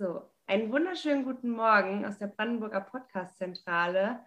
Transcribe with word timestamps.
So, 0.00 0.22
einen 0.46 0.70
wunderschönen 0.70 1.24
guten 1.24 1.50
Morgen 1.50 2.04
aus 2.04 2.18
der 2.18 2.28
Brandenburger 2.28 2.82
Podcast-Zentrale. 2.82 4.20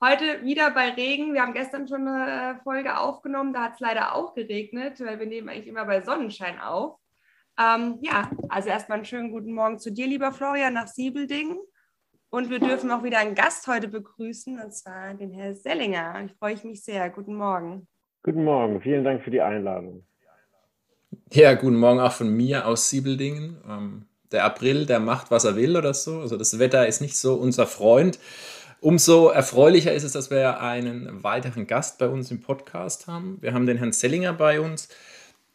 Heute 0.00 0.42
wieder 0.42 0.70
bei 0.70 0.88
Regen. 0.88 1.34
Wir 1.34 1.42
haben 1.42 1.52
gestern 1.52 1.86
schon 1.86 2.08
eine 2.08 2.58
Folge 2.64 2.96
aufgenommen. 2.96 3.52
Da 3.52 3.64
hat 3.64 3.74
es 3.74 3.80
leider 3.80 4.14
auch 4.14 4.32
geregnet, 4.32 4.98
weil 5.00 5.18
wir 5.18 5.26
nehmen 5.26 5.50
eigentlich 5.50 5.66
immer 5.66 5.84
bei 5.84 6.00
Sonnenschein 6.00 6.58
auf. 6.58 6.98
Ähm, 7.60 7.98
ja, 8.00 8.30
also 8.48 8.70
erstmal 8.70 8.96
einen 8.96 9.04
schönen 9.04 9.30
guten 9.30 9.52
Morgen 9.52 9.78
zu 9.78 9.92
dir, 9.92 10.06
lieber 10.06 10.32
Florian, 10.32 10.72
nach 10.72 10.88
Siebeldingen. 10.88 11.58
Und 12.30 12.48
wir 12.48 12.58
dürfen 12.58 12.90
auch 12.90 13.02
wieder 13.02 13.18
einen 13.18 13.34
Gast 13.34 13.66
heute 13.66 13.88
begrüßen, 13.88 14.58
und 14.60 14.72
zwar 14.72 15.12
den 15.12 15.30
Herrn 15.32 15.54
Sellinger. 15.54 16.24
Ich 16.24 16.32
freue 16.36 16.56
mich 16.64 16.82
sehr. 16.82 17.10
Guten 17.10 17.34
Morgen. 17.34 17.86
Guten 18.22 18.44
Morgen, 18.44 18.80
vielen 18.80 19.04
Dank 19.04 19.22
für 19.22 19.30
die 19.30 19.42
Einladung. 19.42 20.06
Ja, 21.30 21.52
guten 21.52 21.76
Morgen 21.76 22.00
auch 22.00 22.12
von 22.12 22.34
mir 22.34 22.66
aus 22.66 22.88
Siebeldingen. 22.88 23.62
Ähm, 23.68 24.06
der 24.32 24.44
April, 24.44 24.86
der 24.86 25.00
macht, 25.00 25.30
was 25.30 25.44
er 25.44 25.56
will 25.56 25.76
oder 25.76 25.94
so. 25.94 26.20
Also 26.20 26.36
das 26.36 26.58
Wetter 26.58 26.86
ist 26.86 27.00
nicht 27.00 27.16
so 27.16 27.34
unser 27.34 27.66
Freund. 27.66 28.18
Umso 28.80 29.28
erfreulicher 29.28 29.92
ist 29.92 30.02
es, 30.02 30.12
dass 30.12 30.30
wir 30.30 30.60
einen 30.60 31.22
weiteren 31.22 31.68
Gast 31.68 31.98
bei 31.98 32.08
uns 32.08 32.32
im 32.32 32.40
Podcast 32.40 33.06
haben. 33.06 33.38
Wir 33.40 33.54
haben 33.54 33.66
den 33.66 33.78
Herrn 33.78 33.92
Sellinger 33.92 34.32
bei 34.32 34.60
uns, 34.60 34.88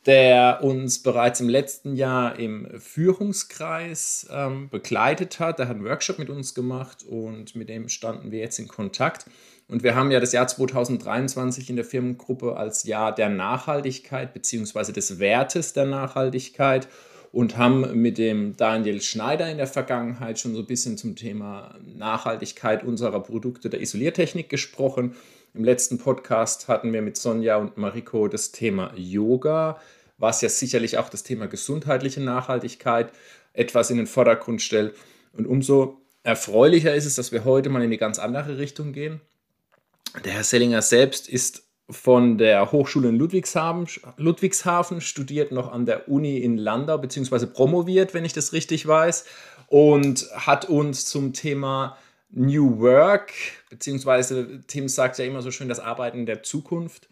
der 0.06 0.60
uns 0.64 1.04
bereits 1.04 1.42
im 1.42 1.50
letzten 1.50 1.98
Jahr 1.98 2.40
im 2.40 2.70
Führungskreis 2.80 4.28
ähm, 4.32 4.70
begleitet 4.70 5.42
hat. 5.42 5.60
Der 5.60 5.68
hat 5.68 5.76
einen 5.76 5.84
Workshop 5.84 6.20
mit 6.20 6.30
uns 6.30 6.56
gemacht 6.56 7.04
und 7.04 7.54
mit 7.54 7.68
dem 7.68 7.90
standen 7.90 8.32
wir 8.32 8.40
jetzt 8.40 8.60
in 8.60 8.70
Kontakt. 8.70 9.26
Und 9.68 9.84
wir 9.84 9.96
haben 9.96 10.12
ja 10.12 10.22
das 10.22 10.32
Jahr 10.32 10.48
2023 10.48 11.70
in 11.70 11.76
der 11.76 11.84
Firmengruppe 11.84 12.56
als 12.56 12.86
Jahr 12.86 13.14
der 13.14 13.28
Nachhaltigkeit 13.28 14.34
bzw. 14.34 14.94
des 14.94 15.20
Wertes 15.20 15.74
der 15.74 15.86
Nachhaltigkeit 15.86 16.88
und 17.38 17.56
haben 17.56 18.02
mit 18.02 18.18
dem 18.18 18.58
Daniel 18.58 19.00
Schneider 19.00 19.48
in 19.48 19.58
der 19.58 19.68
Vergangenheit 19.68 20.40
schon 20.40 20.56
so 20.56 20.62
ein 20.62 20.66
bisschen 20.66 20.98
zum 20.98 21.16
Thema 21.16 21.76
Nachhaltigkeit 21.86 22.84
unserer 22.84 23.20
Produkte 23.20 23.70
der 23.70 23.80
Isoliertechnik 23.80 24.50
gesprochen. 24.50 25.16
Im 25.54 25.64
letzten 25.64 26.00
Podcast 26.00 26.68
hatten 26.68 26.94
wir 26.94 27.04
mit 27.04 27.16
Sonja 27.16 27.58
und 27.58 27.78
Mariko 27.78 28.28
das 28.28 28.54
Thema 28.54 28.92
Yoga, 28.96 29.80
was 30.18 30.42
ja 30.42 30.50
sicherlich 30.50 30.98
auch 30.98 31.10
das 31.10 31.22
Thema 31.22 31.46
gesundheitliche 31.46 32.22
Nachhaltigkeit 32.22 33.12
etwas 33.54 33.92
in 33.92 33.98
den 33.98 34.08
Vordergrund 34.08 34.64
stellt. 34.64 34.96
Und 35.32 35.46
umso 35.46 36.02
erfreulicher 36.24 36.96
ist 36.96 37.06
es, 37.06 37.18
dass 37.18 37.32
wir 37.32 37.46
heute 37.46 37.70
mal 37.70 37.84
in 37.84 37.90
eine 37.90 38.00
ganz 38.00 38.18
andere 38.18 38.58
Richtung 38.58 38.94
gehen. 38.94 39.22
Der 40.26 40.34
Herr 40.34 40.44
Sellinger 40.44 40.82
selbst 40.82 41.30
ist 41.30 41.67
von 41.90 42.38
der 42.38 42.72
Hochschule 42.72 43.10
in 43.10 43.16
Ludwigshafen, 43.16 43.88
Ludwigshafen, 44.18 45.00
studiert 45.02 45.52
noch 45.52 45.72
an 45.72 45.86
der 45.86 46.10
Uni 46.10 46.38
in 46.38 46.58
Landau, 46.58 46.98
beziehungsweise 46.98 47.48
promoviert, 47.48 48.14
wenn 48.14 48.26
ich 48.26 48.34
das 48.34 48.52
richtig 48.54 48.86
weiß, 48.86 49.26
und 49.68 50.28
hat 50.34 50.66
uns 50.66 51.06
zum 51.06 51.34
Thema 51.34 51.98
New 52.30 52.80
Work, 52.80 53.32
beziehungsweise 53.70 54.62
Tim 54.68 54.88
sagt 54.90 55.18
ja 55.18 55.26
immer 55.26 55.42
so 55.42 55.52
schön, 55.52 55.70
das 55.70 55.80
Arbeiten 55.80 56.26
der 56.26 56.44
Zukunft 56.44 57.08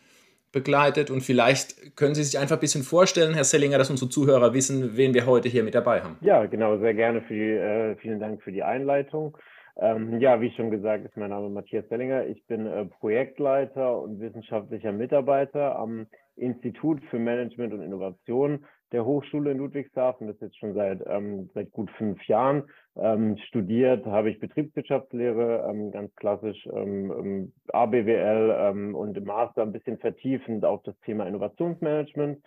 begleitet. 0.52 1.10
Und 1.10 1.22
vielleicht 1.22 1.96
können 1.96 2.16
Sie 2.16 2.24
sich 2.24 2.38
einfach 2.38 2.58
ein 2.58 2.62
bisschen 2.62 2.84
vorstellen, 2.84 3.34
Herr 3.34 3.44
Sellinger, 3.44 3.78
dass 3.78 3.90
unsere 3.90 4.10
Zuhörer 4.10 4.54
wissen, 4.54 4.98
wen 4.98 5.14
wir 5.14 5.26
heute 5.26 5.50
hier 5.50 5.64
mit 5.64 5.76
dabei 5.76 6.02
haben. 6.02 6.18
Ja, 6.22 6.46
genau, 6.46 6.78
sehr 6.80 6.94
gerne. 6.94 7.22
Für 7.22 7.34
äh, 7.34 7.96
vielen 7.98 8.20
Dank 8.20 8.42
für 8.42 8.52
die 8.52 8.64
Einleitung. 8.64 9.38
Ähm, 9.78 10.22
ja, 10.22 10.40
wie 10.40 10.52
schon 10.52 10.72
gesagt, 10.72 11.04
ist 11.06 11.18
mein 11.18 11.32
Name 11.32 11.50
Matthias 11.50 11.88
Sellinger. 11.90 12.26
Ich 12.28 12.46
bin 12.48 12.66
äh, 12.66 12.86
Projektleiter 12.86 14.02
und 14.02 14.22
wissenschaftlicher 14.22 14.94
Mitarbeiter 14.94 15.78
am 15.78 16.08
Institut 16.38 17.04
für 17.10 17.20
Management 17.20 17.74
und 17.74 17.82
Innovation 17.82 18.66
der 18.94 19.06
Hochschule 19.06 19.52
in 19.52 19.58
Ludwigshafen. 19.58 20.28
Das 20.28 20.38
ist 20.38 20.42
jetzt 20.44 20.60
schon 20.60 20.74
seit, 20.76 21.02
ähm, 21.08 21.50
seit 21.54 21.72
gut 21.72 21.92
fünf 21.92 22.24
Jahren. 22.26 22.64
Ähm, 22.96 23.38
studiert 23.48 24.06
habe 24.06 24.30
ich 24.30 24.40
Betriebswirtschaftslehre, 24.40 25.68
ähm, 25.70 25.92
ganz 25.92 26.16
klassisch 26.16 26.66
ähm, 26.68 27.12
ähm, 27.12 27.54
ABWL 27.74 28.94
und 28.94 29.18
im 29.18 29.24
Master 29.26 29.64
ein 29.64 29.74
bisschen 29.74 29.98
vertiefend 29.98 30.64
auf 30.64 30.84
das 30.84 30.98
Thema 31.02 31.28
Innovationsmanagement 31.28 32.42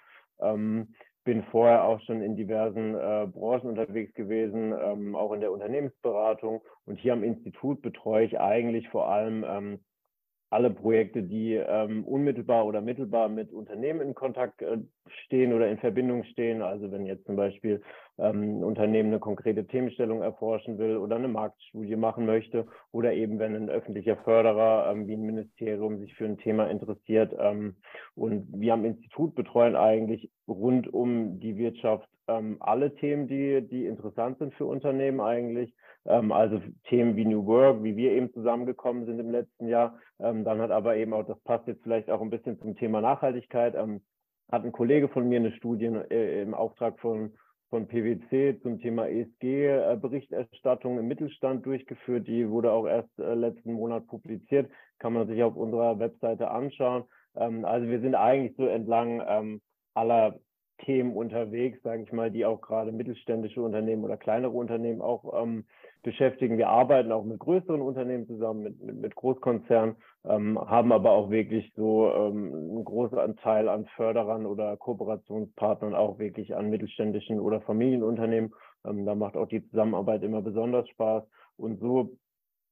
bin 1.29 1.43
vorher 1.51 1.85
auch 1.85 2.01
schon 2.07 2.23
in 2.23 2.37
diversen 2.37 2.95
äh, 2.95 3.27
Branchen 3.31 3.69
unterwegs 3.69 4.15
gewesen, 4.15 4.73
ähm, 4.73 5.15
auch 5.15 5.31
in 5.33 5.41
der 5.41 5.53
Unternehmensberatung. 5.53 6.63
Und 6.87 6.97
hier 6.97 7.13
am 7.13 7.23
Institut 7.23 7.83
betreue 7.83 8.25
ich 8.25 8.41
eigentlich 8.41 8.89
vor 8.89 9.11
allem 9.11 9.45
ähm, 9.47 9.81
alle 10.51 10.71
Projekte, 10.71 11.23
die 11.23 11.55
ähm, 11.55 12.05
unmittelbar 12.05 12.65
oder 12.65 12.81
mittelbar 12.81 13.29
mit 13.29 13.53
Unternehmen 13.53 14.01
in 14.01 14.15
Kontakt 14.15 14.63
äh, 14.63 14.79
stehen 15.25 15.53
oder 15.53 15.69
in 15.69 15.79
Verbindung 15.79 16.25
stehen. 16.25 16.63
Also 16.63 16.91
wenn 16.91 17.05
jetzt 17.05 17.27
zum 17.27 17.37
Beispiel 17.37 17.83
ähm, 18.19 18.61
ein 18.61 18.65
Unternehmen 18.65 19.11
eine 19.11 19.19
konkrete 19.19 19.67
Themenstellung 19.67 20.23
erforschen 20.23 20.79
will 20.79 20.97
oder 20.97 21.17
eine 21.17 21.29
Marktstudie 21.29 21.97
machen 21.97 22.25
möchte 22.25 22.67
oder 22.93 23.13
eben 23.13 23.39
wenn 23.39 23.55
ein 23.55 23.69
öffentlicher 23.69 24.17
Förderer 24.17 24.91
ähm, 24.91 25.07
wie 25.07 25.15
ein 25.15 25.23
Ministerium 25.23 25.99
sich 25.99 26.15
für 26.15 26.25
ein 26.25 26.39
Thema 26.39 26.71
interessiert. 26.71 27.35
Ähm, 27.39 27.77
und 28.15 28.49
wir 28.59 28.73
am 28.73 28.85
Institut 28.85 29.35
betreuen 29.35 29.77
eigentlich 29.77 30.31
rund 30.47 30.93
um 30.93 31.41
die 31.41 31.57
Wirtschaft 31.59 32.09
ähm, 32.27 32.57
alle 32.61 32.95
Themen, 32.95 33.29
die, 33.29 33.67
die 33.67 33.87
interessant 33.87 34.39
sind 34.39 34.55
für 34.55 34.67
Unternehmen 34.67 35.21
eigentlich. 35.21 35.75
Ähm, 36.07 36.33
also 36.33 36.61
Themen 36.85 37.17
wie 37.17 37.25
New 37.25 37.47
Work, 37.47 37.83
wie 37.83 37.97
wir 37.97 38.13
eben 38.13 38.33
zusammengekommen 38.33 39.07
sind 39.07 39.19
im 39.19 39.31
letzten 39.31 39.69
Jahr. 39.69 39.99
Ähm, 40.19 40.45
dann 40.45 40.61
hat 40.61 40.71
aber 40.71 40.97
eben 40.97 41.13
auch, 41.13 41.27
das 41.27 41.41
passt 41.41 41.67
jetzt 41.67 41.83
vielleicht 41.83 42.11
auch 42.11 42.21
ein 42.21 42.31
bisschen 42.31 42.59
zum 42.61 42.77
Thema 42.77 43.01
Nachhaltigkeit, 43.01 43.75
ähm, 43.75 44.03
hat 44.51 44.65
ein 44.65 44.73
Kollege 44.73 45.09
von 45.09 45.29
mir 45.29 45.39
eine 45.39 45.53
Studie 45.53 45.87
äh, 45.87 46.43
im 46.43 46.55
Auftrag 46.55 46.99
von 47.01 47.35
von 47.71 47.87
PwC 47.87 48.59
zum 48.63 48.81
Thema 48.81 49.09
ESG-Berichterstattung 49.11 50.99
im 50.99 51.07
Mittelstand 51.07 51.67
durchgeführt. 51.67 52.27
Die 52.27 52.49
wurde 52.49 52.73
auch 52.73 52.87
erst 52.87 53.11
äh, 53.19 53.35
letzten 53.35 53.75
Monat 53.75 54.07
publiziert. 54.07 54.71
Kann 54.99 55.13
man 55.13 55.27
sich 55.29 55.43
auf 55.43 55.55
unserer 55.55 55.99
Webseite 55.99 56.51
anschauen. 56.51 57.05
Also 57.35 57.87
wir 57.89 58.01
sind 58.01 58.17
eigentlich 58.17 58.57
so 58.57 58.67
entlang 58.67 59.61
aller 59.95 60.41
Themen 60.79 61.15
unterwegs, 61.15 61.81
sage 61.83 62.03
ich 62.03 62.13
mal, 62.13 62.31
die 62.31 62.45
auch 62.45 62.61
gerade 62.61 62.93
mittelständische 62.93 63.63
Unternehmen 63.63 64.05
oder 64.05 64.17
kleinere 64.17 64.53
Unternehmen 64.53 65.01
auch 65.01 65.47
beschäftigen. 66.03 66.59
Wir 66.59 66.69
arbeiten 66.69 67.13
auch 67.13 67.25
mit 67.25 67.39
größeren 67.39 67.81
Unternehmen 67.81 68.27
zusammen, 68.27 68.63
mit, 68.63 68.83
mit, 68.83 68.97
mit 68.97 69.15
Großkonzernen, 69.15 69.97
ähm, 70.25 70.59
haben 70.59 70.93
aber 70.93 71.13
auch 71.13 71.31
wirklich 71.31 71.73
so 71.77 72.11
ähm, 72.13 72.53
einen 72.53 72.85
großen 72.85 73.19
Anteil 73.19 73.69
an 73.69 73.87
Förderern 73.97 74.47
oder 74.47 74.77
Kooperationspartnern, 74.77 75.95
auch 75.95 76.19
wirklich 76.19 76.57
an 76.57 76.71
mittelständischen 76.71 77.41
oder 77.41 77.61
Familienunternehmen. 77.61 78.55
Ähm, 78.87 79.07
da 79.07 79.15
macht 79.15 79.37
auch 79.37 79.49
die 79.49 79.65
Zusammenarbeit 79.69 80.23
immer 80.23 80.43
besonders 80.43 80.89
Spaß. 80.89 81.25
Und 81.57 81.81
so 81.81 82.17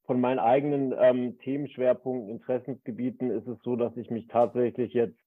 von 0.07 0.21
meinen 0.21 0.39
eigenen 0.39 0.95
ähm, 0.99 1.39
Themenschwerpunkten, 1.39 2.31
Interessensgebieten 2.31 3.31
ist 3.31 3.49
es 3.49 3.59
so, 3.63 3.77
dass 3.77 3.97
ich 3.97 4.11
mich 4.11 4.29
tatsächlich 4.29 4.93
jetzt 4.95 5.19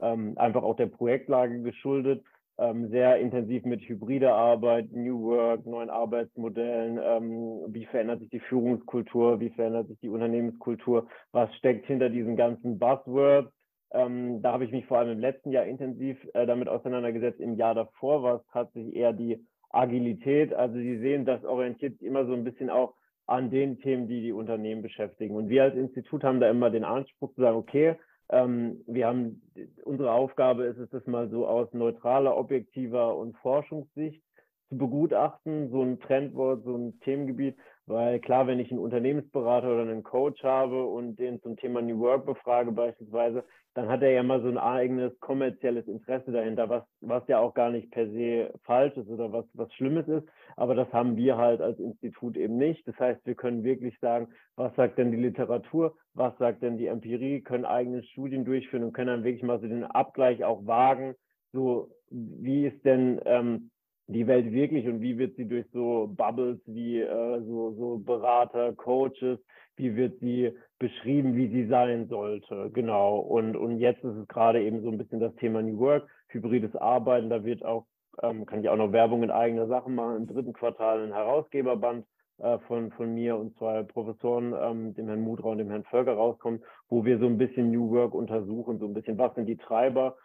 ähm, 0.00 0.36
einfach 0.36 0.62
auch 0.62 0.76
der 0.76 0.86
Projektlage 0.86 1.62
geschuldet, 1.62 2.22
ähm, 2.58 2.88
sehr 2.90 3.18
intensiv 3.18 3.64
mit 3.64 3.82
hybrider 3.82 4.34
Arbeit, 4.34 4.90
New 4.92 5.22
Work, 5.24 5.66
neuen 5.66 5.90
Arbeitsmodellen, 5.90 6.98
ähm, 7.02 7.60
wie 7.68 7.86
verändert 7.86 8.20
sich 8.20 8.30
die 8.30 8.40
Führungskultur, 8.40 9.40
wie 9.40 9.50
verändert 9.50 9.88
sich 9.88 9.98
die 10.00 10.08
Unternehmenskultur, 10.08 11.06
was 11.32 11.54
steckt 11.56 11.86
hinter 11.86 12.08
diesen 12.08 12.36
ganzen 12.36 12.78
Buzzwords. 12.78 13.52
Ähm, 13.92 14.42
da 14.42 14.52
habe 14.52 14.64
ich 14.64 14.72
mich 14.72 14.86
vor 14.86 14.98
allem 14.98 15.12
im 15.12 15.20
letzten 15.20 15.50
Jahr 15.52 15.64
intensiv 15.64 16.18
äh, 16.34 16.46
damit 16.46 16.68
auseinandergesetzt. 16.68 17.40
Im 17.40 17.54
Jahr 17.54 17.74
davor 17.74 18.22
war 18.22 18.36
es 18.36 18.46
tatsächlich 18.52 18.96
eher 18.96 19.12
die 19.12 19.44
Agilität. 19.70 20.54
Also 20.54 20.76
Sie 20.76 20.98
sehen, 20.98 21.24
das 21.24 21.44
orientiert 21.44 21.98
sich 21.98 22.06
immer 22.06 22.26
so 22.26 22.32
ein 22.32 22.44
bisschen 22.44 22.70
auch 22.70 22.94
an 23.26 23.50
den 23.50 23.78
Themen, 23.80 24.08
die 24.08 24.22
die 24.22 24.32
Unternehmen 24.32 24.82
beschäftigen. 24.82 25.34
Und 25.36 25.48
wir 25.48 25.64
als 25.64 25.74
Institut 25.74 26.24
haben 26.24 26.40
da 26.40 26.48
immer 26.48 26.70
den 26.70 26.84
Anspruch 26.84 27.34
zu 27.34 27.40
sagen, 27.40 27.56
okay, 27.56 27.96
ähm, 28.30 28.82
wir 28.86 29.06
haben, 29.06 29.42
unsere 29.84 30.12
Aufgabe 30.12 30.64
ist 30.64 30.78
es, 30.78 30.90
das 30.90 31.06
mal 31.06 31.28
so 31.30 31.46
aus 31.46 31.72
neutraler, 31.72 32.36
objektiver 32.36 33.16
und 33.16 33.36
Forschungssicht 33.38 34.22
zu 34.68 34.76
begutachten, 34.76 35.70
so 35.70 35.82
ein 35.82 36.00
Trendwort, 36.00 36.64
so 36.64 36.76
ein 36.76 36.98
Themengebiet, 37.00 37.56
weil 37.86 38.18
klar, 38.18 38.46
wenn 38.46 38.58
ich 38.58 38.70
einen 38.70 38.80
Unternehmensberater 38.80 39.68
oder 39.68 39.82
einen 39.82 40.02
Coach 40.02 40.42
habe 40.42 40.84
und 40.84 41.16
den 41.16 41.40
zum 41.42 41.56
Thema 41.56 41.80
New 41.80 42.00
Work 42.00 42.26
befrage 42.26 42.72
beispielsweise, 42.72 43.44
dann 43.74 43.88
hat 43.88 44.02
er 44.02 44.10
ja 44.10 44.22
mal 44.22 44.40
so 44.42 44.48
ein 44.48 44.58
eigenes 44.58 45.18
kommerzielles 45.20 45.86
Interesse 45.86 46.32
dahinter, 46.32 46.68
was, 46.68 46.82
was 47.00 47.22
ja 47.28 47.38
auch 47.38 47.54
gar 47.54 47.70
nicht 47.70 47.90
per 47.90 48.08
se 48.08 48.52
falsch 48.64 48.96
ist 48.96 49.08
oder 49.08 49.32
was, 49.32 49.44
was 49.52 49.72
Schlimmes 49.74 50.08
ist. 50.08 50.26
Aber 50.56 50.74
das 50.74 50.90
haben 50.92 51.16
wir 51.16 51.36
halt 51.36 51.60
als 51.60 51.78
Institut 51.78 52.36
eben 52.36 52.56
nicht. 52.56 52.88
Das 52.88 52.98
heißt, 52.98 53.24
wir 53.24 53.34
können 53.34 53.64
wirklich 53.64 53.96
sagen, 54.00 54.28
was 54.56 54.74
sagt 54.76 54.98
denn 54.98 55.12
die 55.12 55.18
Literatur, 55.18 55.94
was 56.14 56.36
sagt 56.38 56.62
denn 56.62 56.78
die 56.78 56.86
Empirie, 56.86 57.42
können 57.42 57.66
eigene 57.66 58.02
Studien 58.02 58.44
durchführen 58.44 58.82
und 58.82 58.94
können 58.94 59.08
dann 59.08 59.24
wirklich 59.24 59.42
mal 59.42 59.60
so 59.60 59.68
den 59.68 59.84
Abgleich 59.84 60.42
auch 60.42 60.66
wagen, 60.66 61.14
so 61.52 61.90
wie 62.10 62.66
ist 62.66 62.84
denn 62.84 63.20
ähm, 63.26 63.70
die 64.08 64.26
Welt 64.26 64.52
wirklich 64.52 64.86
und 64.86 65.00
wie 65.00 65.18
wird 65.18 65.36
sie 65.36 65.46
durch 65.46 65.66
so 65.72 66.08
Bubbles 66.16 66.60
wie 66.66 67.00
äh, 67.00 67.40
so, 67.42 67.72
so 67.72 67.98
Berater, 67.98 68.72
Coaches, 68.74 69.38
wie 69.76 69.96
wird 69.96 70.20
sie 70.20 70.52
beschrieben, 70.78 71.36
wie 71.36 71.48
sie 71.48 71.66
sein 71.66 72.06
sollte. 72.08 72.70
Genau. 72.72 73.18
Und, 73.18 73.56
und 73.56 73.78
jetzt 73.78 74.04
ist 74.04 74.16
es 74.16 74.28
gerade 74.28 74.62
eben 74.62 74.82
so 74.82 74.90
ein 74.90 74.98
bisschen 74.98 75.20
das 75.20 75.34
Thema 75.36 75.62
New 75.62 75.78
Work, 75.78 76.08
hybrides 76.28 76.76
Arbeiten. 76.76 77.30
Da 77.30 77.44
wird 77.44 77.64
auch 77.64 77.86
ähm, 78.22 78.46
kann 78.46 78.60
ich 78.60 78.68
auch 78.68 78.76
noch 78.76 78.92
Werbung 78.92 79.22
in 79.22 79.30
eigener 79.30 79.66
Sache 79.66 79.90
machen, 79.90 80.16
im 80.16 80.26
dritten 80.26 80.52
Quartal 80.52 81.02
ein 81.02 81.12
Herausgeberband 81.12 82.06
äh, 82.38 82.58
von, 82.60 82.90
von 82.92 83.14
mir 83.14 83.36
und 83.36 83.56
zwei 83.58 83.82
Professoren, 83.82 84.54
ähm, 84.58 84.94
dem 84.94 85.06
Herrn 85.06 85.20
Mudrau 85.20 85.52
und 85.52 85.58
dem 85.58 85.70
Herrn 85.70 85.84
Völker 85.84 86.14
rauskommt, 86.14 86.62
wo 86.88 87.04
wir 87.04 87.18
so 87.18 87.26
ein 87.26 87.38
bisschen 87.38 87.70
New 87.70 87.90
Work 87.90 88.14
untersuchen, 88.14 88.78
so 88.78 88.86
ein 88.86 88.94
bisschen, 88.94 89.18
was 89.18 89.34
sind 89.34 89.46
die 89.46 89.56
Treiber, 89.56 90.16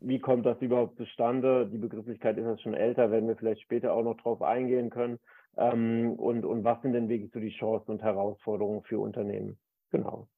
wie 0.00 0.18
kommt 0.18 0.46
das 0.46 0.60
überhaupt 0.60 0.96
zustande? 0.96 1.68
Die 1.72 1.78
Begrifflichkeit 1.78 2.38
ist 2.38 2.46
jetzt 2.46 2.62
schon 2.62 2.74
älter, 2.74 3.10
werden 3.10 3.28
wir 3.28 3.36
vielleicht 3.36 3.62
später 3.62 3.92
auch 3.92 4.02
noch 4.02 4.16
drauf 4.16 4.42
eingehen 4.42 4.90
können. 4.90 5.18
Ähm, 5.56 6.12
und, 6.12 6.44
und 6.44 6.64
was 6.64 6.80
sind 6.82 6.92
denn 6.92 7.08
wirklich 7.08 7.30
so 7.32 7.40
die 7.40 7.56
Chancen 7.56 7.92
und 7.92 8.02
Herausforderungen 8.02 8.82
für 8.84 9.00
Unternehmen? 9.00 9.58
Genau. 9.90 10.28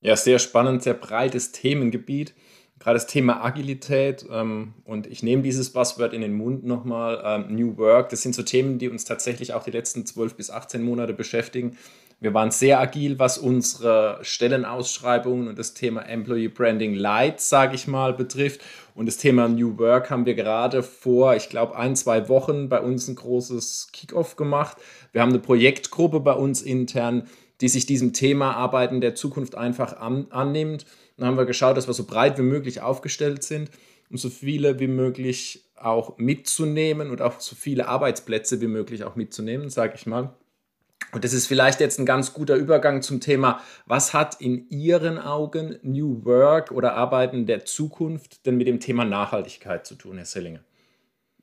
Ja, 0.00 0.16
sehr 0.16 0.38
spannend, 0.38 0.82
sehr 0.82 0.94
breites 0.94 1.50
Themengebiet. 1.50 2.34
Gerade 2.78 2.94
das 2.94 3.08
Thema 3.08 3.44
Agilität 3.44 4.24
ähm, 4.30 4.74
und 4.84 5.08
ich 5.08 5.24
nehme 5.24 5.42
dieses 5.42 5.72
Buzzword 5.72 6.12
in 6.12 6.20
den 6.20 6.34
Mund 6.34 6.64
nochmal, 6.64 7.20
ähm, 7.24 7.56
New 7.56 7.76
Work, 7.76 8.10
das 8.10 8.22
sind 8.22 8.36
so 8.36 8.44
Themen, 8.44 8.78
die 8.78 8.88
uns 8.88 9.04
tatsächlich 9.04 9.52
auch 9.52 9.64
die 9.64 9.72
letzten 9.72 10.06
12 10.06 10.36
bis 10.36 10.50
18 10.50 10.82
Monate 10.82 11.12
beschäftigen. 11.12 11.76
Wir 12.20 12.34
waren 12.34 12.50
sehr 12.50 12.80
agil, 12.80 13.20
was 13.20 13.38
unsere 13.38 14.18
Stellenausschreibungen 14.22 15.46
und 15.46 15.56
das 15.56 15.74
Thema 15.74 16.02
Employee 16.02 16.48
Branding 16.48 16.94
Light, 16.94 17.40
sage 17.40 17.76
ich 17.76 17.86
mal, 17.86 18.12
betrifft. 18.12 18.60
Und 18.96 19.06
das 19.06 19.18
Thema 19.18 19.46
New 19.46 19.78
Work 19.78 20.10
haben 20.10 20.26
wir 20.26 20.34
gerade 20.34 20.82
vor, 20.82 21.36
ich 21.36 21.48
glaube, 21.48 21.76
ein, 21.76 21.94
zwei 21.94 22.28
Wochen 22.28 22.68
bei 22.68 22.80
uns 22.80 23.06
ein 23.06 23.14
großes 23.14 23.90
Kickoff 23.92 24.34
gemacht. 24.34 24.78
Wir 25.12 25.22
haben 25.22 25.28
eine 25.30 25.38
Projektgruppe 25.38 26.18
bei 26.18 26.32
uns 26.32 26.60
intern, 26.60 27.28
die 27.60 27.68
sich 27.68 27.86
diesem 27.86 28.12
Thema 28.12 28.56
Arbeiten 28.56 29.00
der 29.00 29.14
Zukunft 29.14 29.54
einfach 29.54 30.00
an, 30.00 30.26
annimmt. 30.30 30.86
Dann 31.16 31.28
haben 31.28 31.36
wir 31.36 31.46
geschaut, 31.46 31.76
dass 31.76 31.86
wir 31.86 31.94
so 31.94 32.04
breit 32.04 32.36
wie 32.36 32.42
möglich 32.42 32.80
aufgestellt 32.80 33.44
sind, 33.44 33.70
um 34.10 34.16
so 34.16 34.28
viele 34.28 34.80
wie 34.80 34.88
möglich 34.88 35.70
auch 35.76 36.18
mitzunehmen 36.18 37.10
und 37.10 37.22
auch 37.22 37.38
so 37.38 37.54
viele 37.54 37.86
Arbeitsplätze 37.86 38.60
wie 38.60 38.66
möglich 38.66 39.04
auch 39.04 39.14
mitzunehmen, 39.14 39.70
sage 39.70 39.92
ich 39.94 40.06
mal. 40.06 40.34
Und 41.12 41.24
das 41.24 41.32
ist 41.32 41.46
vielleicht 41.46 41.80
jetzt 41.80 41.98
ein 41.98 42.06
ganz 42.06 42.34
guter 42.34 42.54
Übergang 42.56 43.00
zum 43.02 43.20
Thema, 43.20 43.60
was 43.86 44.12
hat 44.12 44.40
in 44.40 44.68
Ihren 44.68 45.18
Augen 45.18 45.78
New 45.82 46.24
Work 46.24 46.70
oder 46.70 46.94
Arbeiten 46.94 47.46
der 47.46 47.64
Zukunft 47.64 48.44
denn 48.44 48.56
mit 48.56 48.66
dem 48.66 48.78
Thema 48.78 49.04
Nachhaltigkeit 49.04 49.86
zu 49.86 49.94
tun, 49.94 50.16
Herr 50.16 50.26
Sellinger? 50.26 50.60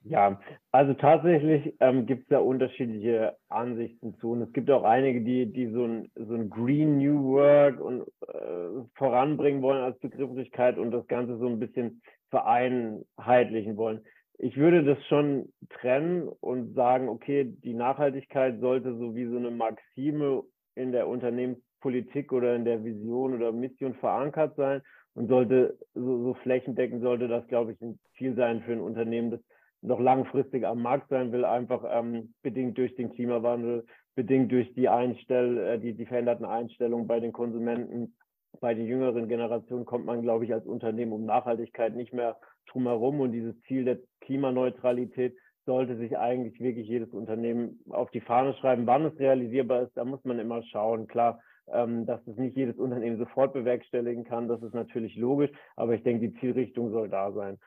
Ja, 0.07 0.39
also 0.71 0.93
tatsächlich 0.93 1.73
ähm, 1.79 2.05
gibt 2.05 2.23
es 2.23 2.27
da 2.27 2.37
unterschiedliche 2.37 3.35
Ansichten 3.49 4.13
zu. 4.19 4.33
Und 4.33 4.43
es 4.43 4.53
gibt 4.53 4.69
auch 4.69 4.83
einige, 4.83 5.21
die, 5.21 5.51
die 5.51 5.71
so, 5.71 5.83
ein, 5.83 6.11
so 6.13 6.35
ein 6.35 6.47
Green 6.51 6.99
New 6.99 7.23
Work 7.33 7.79
und, 7.79 8.01
äh, 8.27 8.85
voranbringen 8.93 9.63
wollen 9.63 9.83
als 9.83 9.97
Begrifflichkeit 9.97 10.77
und 10.77 10.91
das 10.91 11.07
Ganze 11.07 11.39
so 11.39 11.47
ein 11.47 11.59
bisschen 11.59 12.03
vereinheitlichen 12.29 13.77
wollen. 13.77 14.05
Ich 14.37 14.57
würde 14.57 14.83
das 14.83 15.03
schon 15.05 15.51
trennen 15.69 16.27
und 16.27 16.73
sagen, 16.73 17.07
okay, 17.07 17.45
die 17.63 17.73
Nachhaltigkeit 17.73 18.59
sollte 18.59 18.97
so 18.97 19.15
wie 19.15 19.27
so 19.27 19.37
eine 19.37 19.51
Maxime 19.51 20.43
in 20.75 20.91
der 20.91 21.07
Unternehmenspolitik 21.07 22.33
oder 22.33 22.55
in 22.55 22.65
der 22.65 22.83
Vision 22.83 23.33
oder 23.33 23.51
Mission 23.51 23.93
verankert 23.95 24.55
sein 24.57 24.81
und 25.13 25.29
sollte 25.29 25.77
so, 25.93 26.23
so 26.23 26.33
flächendeckend 26.35 27.01
sollte 27.01 27.27
das, 27.27 27.47
glaube 27.47 27.71
ich, 27.71 27.81
ein 27.81 27.97
Ziel 28.17 28.35
sein 28.35 28.61
für 28.61 28.73
ein 28.73 28.81
Unternehmen, 28.81 29.31
das 29.31 29.41
noch 29.81 29.99
langfristig 29.99 30.65
am 30.65 30.81
Markt 30.81 31.09
sein 31.09 31.31
will, 31.31 31.45
einfach 31.45 31.83
ähm, 31.87 32.33
bedingt 32.41 32.77
durch 32.77 32.95
den 32.95 33.11
Klimawandel, 33.13 33.85
bedingt 34.15 34.51
durch 34.51 34.73
die 34.73 34.89
Einstell, 34.89 35.57
äh, 35.57 35.79
die, 35.79 35.93
die 35.93 36.05
veränderten 36.05 36.45
Einstellungen 36.45 37.07
bei 37.07 37.19
den 37.19 37.31
Konsumenten, 37.31 38.15
bei 38.59 38.73
den 38.73 38.87
jüngeren 38.87 39.27
Generationen 39.27 39.85
kommt 39.85 40.05
man, 40.05 40.21
glaube 40.21 40.45
ich, 40.45 40.53
als 40.53 40.65
Unternehmen 40.65 41.13
um 41.13 41.25
Nachhaltigkeit 41.25 41.95
nicht 41.95 42.13
mehr 42.13 42.37
drumherum. 42.71 43.19
Und 43.19 43.31
dieses 43.31 43.59
Ziel 43.63 43.85
der 43.85 43.99
Klimaneutralität 44.21 45.35
sollte 45.65 45.97
sich 45.97 46.17
eigentlich 46.17 46.59
wirklich 46.59 46.87
jedes 46.87 47.09
Unternehmen 47.09 47.79
auf 47.89 48.11
die 48.11 48.21
Fahne 48.21 48.53
schreiben. 48.55 48.85
Wann 48.85 49.05
es 49.05 49.19
realisierbar 49.19 49.83
ist, 49.83 49.97
da 49.97 50.05
muss 50.05 50.23
man 50.23 50.39
immer 50.39 50.61
schauen. 50.63 51.07
Klar, 51.07 51.39
ähm, 51.71 52.05
dass 52.05 52.25
es 52.27 52.37
nicht 52.37 52.55
jedes 52.55 52.77
Unternehmen 52.77 53.17
sofort 53.17 53.53
bewerkstelligen 53.53 54.23
kann, 54.23 54.47
das 54.47 54.61
ist 54.61 54.75
natürlich 54.75 55.15
logisch, 55.15 55.51
aber 55.75 55.95
ich 55.95 56.03
denke, 56.03 56.29
die 56.29 56.39
Zielrichtung 56.39 56.91
soll 56.91 57.09
da 57.09 57.31
sein. 57.31 57.57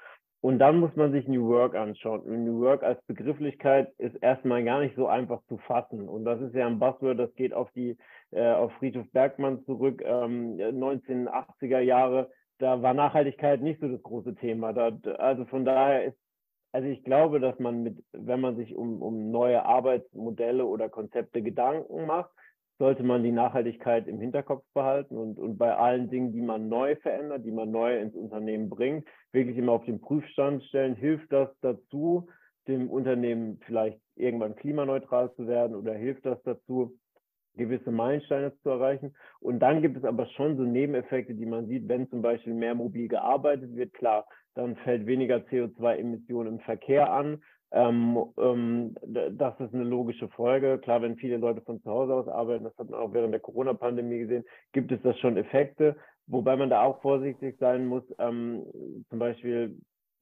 Und 0.40 0.60
dann 0.60 0.78
muss 0.78 0.94
man 0.94 1.10
sich 1.10 1.26
New 1.26 1.48
Work 1.48 1.74
anschauen. 1.74 2.44
New 2.44 2.60
Work 2.60 2.84
als 2.84 3.02
Begrifflichkeit 3.06 3.92
ist 3.98 4.14
erstmal 4.22 4.62
gar 4.62 4.80
nicht 4.80 4.94
so 4.94 5.08
einfach 5.08 5.42
zu 5.48 5.58
fassen. 5.58 6.08
Und 6.08 6.24
das 6.24 6.40
ist 6.40 6.54
ja 6.54 6.66
ein 6.66 6.78
Buzzword, 6.78 7.18
das 7.18 7.34
geht 7.34 7.52
auf 7.52 7.70
die 7.72 7.96
äh, 8.30 8.52
auf 8.52 8.72
Friedhof 8.74 9.10
Bergmann 9.12 9.64
zurück, 9.64 10.00
ähm, 10.04 10.56
1980er 10.56 11.80
Jahre. 11.80 12.30
Da 12.58 12.82
war 12.82 12.94
Nachhaltigkeit 12.94 13.60
nicht 13.62 13.80
so 13.80 13.88
das 13.88 14.02
große 14.02 14.36
Thema. 14.36 14.72
Da, 14.72 14.92
also 15.18 15.44
von 15.46 15.64
daher 15.64 16.04
ist, 16.04 16.18
also 16.72 16.86
ich 16.86 17.02
glaube, 17.02 17.40
dass 17.40 17.58
man 17.58 17.82
mit, 17.82 18.04
wenn 18.12 18.40
man 18.40 18.56
sich 18.56 18.76
um, 18.76 19.02
um 19.02 19.30
neue 19.30 19.64
Arbeitsmodelle 19.64 20.64
oder 20.64 20.88
Konzepte 20.88 21.42
Gedanken 21.42 22.06
macht, 22.06 22.30
sollte 22.78 23.02
man 23.02 23.24
die 23.24 23.32
Nachhaltigkeit 23.32 24.06
im 24.06 24.20
Hinterkopf 24.20 24.64
behalten 24.72 25.16
und, 25.16 25.38
und 25.38 25.58
bei 25.58 25.74
allen 25.74 26.10
Dingen, 26.10 26.32
die 26.32 26.40
man 26.40 26.68
neu 26.68 26.94
verändert, 26.96 27.44
die 27.44 27.50
man 27.50 27.70
neu 27.70 27.98
ins 27.98 28.14
Unternehmen 28.14 28.70
bringt, 28.70 29.06
wirklich 29.32 29.56
immer 29.56 29.72
auf 29.72 29.84
den 29.84 30.00
Prüfstand 30.00 30.62
stellen. 30.64 30.94
Hilft 30.94 31.32
das 31.32 31.48
dazu, 31.60 32.28
dem 32.68 32.88
Unternehmen 32.88 33.58
vielleicht 33.66 34.00
irgendwann 34.14 34.54
klimaneutral 34.54 35.34
zu 35.34 35.48
werden 35.48 35.74
oder 35.74 35.94
hilft 35.94 36.24
das 36.24 36.40
dazu, 36.44 36.96
gewisse 37.56 37.90
Meilensteine 37.90 38.56
zu 38.62 38.70
erreichen. 38.70 39.16
Und 39.40 39.58
dann 39.58 39.82
gibt 39.82 39.96
es 39.96 40.04
aber 40.04 40.26
schon 40.26 40.56
so 40.56 40.62
Nebeneffekte, 40.62 41.34
die 41.34 41.46
man 41.46 41.66
sieht, 41.66 41.88
wenn 41.88 42.08
zum 42.08 42.22
Beispiel 42.22 42.54
mehr 42.54 42.76
mobil 42.76 43.08
gearbeitet 43.08 43.74
wird. 43.74 43.92
Klar, 43.94 44.26
dann 44.54 44.76
fällt 44.76 45.06
weniger 45.06 45.38
CO2-Emissionen 45.38 46.54
im 46.54 46.60
Verkehr 46.60 47.12
an. 47.12 47.42
Ähm, 47.70 48.24
ähm, 48.38 48.96
das 49.02 49.60
ist 49.60 49.74
eine 49.74 49.84
logische 49.84 50.28
Folge. 50.28 50.78
Klar, 50.78 51.02
wenn 51.02 51.16
viele 51.16 51.36
Leute 51.36 51.60
von 51.60 51.82
zu 51.82 51.90
Hause 51.90 52.14
aus 52.14 52.28
arbeiten, 52.28 52.64
das 52.64 52.76
hat 52.78 52.88
man 52.90 53.00
auch 53.00 53.12
während 53.12 53.32
der 53.32 53.40
Corona-Pandemie 53.40 54.20
gesehen, 54.20 54.44
gibt 54.72 54.90
es 54.90 55.02
das 55.02 55.18
schon 55.18 55.36
Effekte. 55.36 55.96
Wobei 56.26 56.56
man 56.56 56.70
da 56.70 56.82
auch 56.82 57.00
vorsichtig 57.00 57.56
sein 57.58 57.86
muss. 57.86 58.04
Ähm, 58.18 58.64
zum 59.08 59.18
Beispiel, 59.18 59.78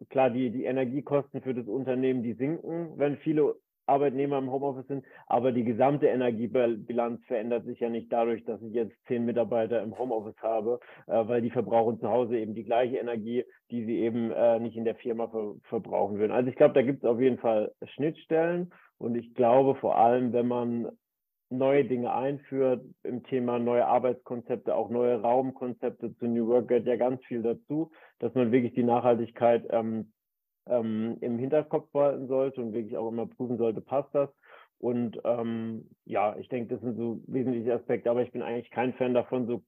klar, 0.08 0.30
die, 0.30 0.50
die 0.50 0.64
Energiekosten 0.64 1.42
für 1.42 1.54
das 1.54 1.66
Unternehmen, 1.66 2.22
die 2.22 2.34
sinken, 2.34 2.92
wenn 2.96 3.16
viele 3.18 3.56
Arbeitnehmer 3.86 4.38
im 4.38 4.50
Homeoffice 4.50 4.86
sind, 4.88 5.04
aber 5.26 5.52
die 5.52 5.64
gesamte 5.64 6.06
Energiebilanz 6.06 7.24
verändert 7.26 7.64
sich 7.64 7.80
ja 7.80 7.88
nicht 7.88 8.12
dadurch, 8.12 8.44
dass 8.44 8.60
ich 8.62 8.72
jetzt 8.72 8.94
zehn 9.06 9.24
Mitarbeiter 9.24 9.82
im 9.82 9.96
Homeoffice 9.98 10.40
habe, 10.42 10.80
äh, 11.06 11.26
weil 11.26 11.42
die 11.42 11.50
verbrauchen 11.50 12.00
zu 12.00 12.08
Hause 12.08 12.38
eben 12.38 12.54
die 12.54 12.64
gleiche 12.64 12.96
Energie, 12.96 13.44
die 13.70 13.84
sie 13.84 13.98
eben 13.98 14.30
äh, 14.30 14.58
nicht 14.58 14.76
in 14.76 14.84
der 14.84 14.96
Firma 14.96 15.28
ver 15.28 15.54
verbrauchen 15.64 16.18
würden. 16.18 16.32
Also 16.32 16.50
ich 16.50 16.56
glaube, 16.56 16.74
da 16.74 16.82
gibt 16.82 17.04
es 17.04 17.08
auf 17.08 17.20
jeden 17.20 17.38
Fall 17.38 17.72
Schnittstellen 17.94 18.72
und 18.98 19.14
ich 19.16 19.34
glaube 19.34 19.74
vor 19.76 19.96
allem, 19.96 20.32
wenn 20.32 20.48
man 20.48 20.88
neue 21.48 21.84
Dinge 21.84 22.12
einführt 22.12 22.84
im 23.04 23.22
Thema 23.22 23.58
neue 23.58 23.86
Arbeitskonzepte, 23.86 24.74
auch 24.74 24.90
neue 24.90 25.20
Raumkonzepte 25.20 26.16
zu 26.16 26.26
New 26.26 26.48
Work 26.48 26.68
gehört 26.68 26.86
ja 26.86 26.96
ganz 26.96 27.24
viel 27.24 27.42
dazu, 27.42 27.92
dass 28.18 28.34
man 28.34 28.50
wirklich 28.50 28.74
die 28.74 28.82
Nachhaltigkeit 28.82 29.64
ähm, 29.70 30.12
ähm, 30.68 31.16
im 31.20 31.38
Hinterkopf 31.38 31.90
behalten 31.92 32.28
sollte 32.28 32.60
und 32.60 32.72
wirklich 32.72 32.96
auch 32.96 33.08
immer 33.08 33.26
prüfen 33.26 33.58
sollte, 33.58 33.80
passt 33.80 34.14
das. 34.14 34.30
Und 34.78 35.18
ähm, 35.24 35.88
ja, 36.04 36.36
ich 36.38 36.48
denke, 36.48 36.74
das 36.74 36.82
sind 36.82 36.96
so 36.96 37.20
wesentliche 37.26 37.74
Aspekte, 37.74 38.10
aber 38.10 38.22
ich 38.22 38.32
bin 38.32 38.42
eigentlich 38.42 38.70
kein 38.70 38.92
Fan 38.94 39.14
davon, 39.14 39.46
so 39.46 39.62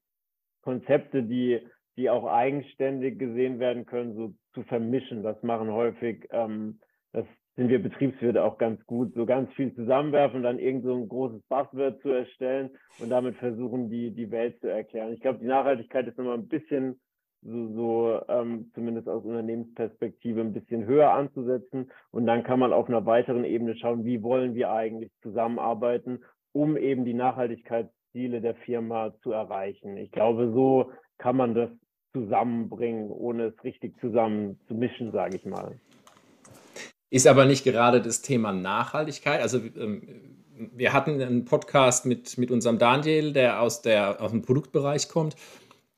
Konzepte, 0.62 1.22
die, 1.22 1.60
die 1.96 2.10
auch 2.10 2.26
eigenständig 2.26 3.18
gesehen 3.18 3.58
werden 3.58 3.86
können, 3.86 4.14
so 4.14 4.34
zu 4.52 4.62
vermischen. 4.64 5.22
Das 5.22 5.42
machen 5.42 5.72
häufig, 5.72 6.28
ähm, 6.30 6.80
das 7.12 7.24
sind 7.56 7.70
wir 7.70 7.82
Betriebswirte 7.82 8.44
auch 8.44 8.58
ganz 8.58 8.84
gut, 8.86 9.14
so 9.14 9.26
ganz 9.26 9.52
viel 9.54 9.74
zusammenwerfen 9.74 10.42
dann 10.42 10.60
irgend 10.60 10.84
so 10.84 10.94
ein 10.94 11.08
großes 11.08 11.42
Buzzword 11.48 12.00
zu 12.02 12.10
erstellen 12.10 12.70
und 13.00 13.10
damit 13.10 13.36
versuchen, 13.36 13.90
die, 13.90 14.12
die 14.12 14.30
Welt 14.30 14.60
zu 14.60 14.68
erklären. 14.68 15.12
Ich 15.12 15.20
glaube, 15.20 15.40
die 15.40 15.46
Nachhaltigkeit 15.46 16.06
ist 16.06 16.18
nochmal 16.18 16.38
ein 16.38 16.48
bisschen 16.48 17.00
so, 17.42 17.72
so 17.74 18.20
ähm, 18.28 18.70
zumindest 18.74 19.08
aus 19.08 19.24
Unternehmensperspektive 19.24 20.40
ein 20.40 20.52
bisschen 20.52 20.86
höher 20.86 21.12
anzusetzen. 21.12 21.90
Und 22.10 22.26
dann 22.26 22.42
kann 22.42 22.58
man 22.58 22.72
auf 22.72 22.88
einer 22.88 23.06
weiteren 23.06 23.44
Ebene 23.44 23.76
schauen, 23.76 24.04
wie 24.04 24.22
wollen 24.22 24.54
wir 24.54 24.70
eigentlich 24.70 25.10
zusammenarbeiten, 25.22 26.20
um 26.52 26.76
eben 26.76 27.04
die 27.04 27.14
Nachhaltigkeitsziele 27.14 28.40
der 28.40 28.54
Firma 28.56 29.14
zu 29.22 29.32
erreichen. 29.32 29.96
Ich 29.96 30.10
glaube, 30.10 30.52
so 30.52 30.90
kann 31.18 31.36
man 31.36 31.54
das 31.54 31.70
zusammenbringen, 32.12 33.10
ohne 33.10 33.46
es 33.46 33.64
richtig 33.64 33.98
zusammen 34.00 34.58
zu 34.66 34.74
mischen, 34.74 35.12
sage 35.12 35.36
ich 35.36 35.44
mal. 35.44 35.78
Ist 37.10 37.26
aber 37.26 37.46
nicht 37.46 37.64
gerade 37.64 38.02
das 38.02 38.20
Thema 38.20 38.52
Nachhaltigkeit. 38.52 39.40
Also 39.40 39.58
ähm, 39.58 40.36
wir 40.74 40.92
hatten 40.92 41.20
einen 41.22 41.44
Podcast 41.44 42.04
mit, 42.04 42.36
mit 42.36 42.50
unserem 42.50 42.78
Daniel, 42.78 43.32
der 43.32 43.62
aus, 43.62 43.80
der 43.80 44.20
aus 44.20 44.32
dem 44.32 44.42
Produktbereich 44.42 45.08
kommt 45.08 45.36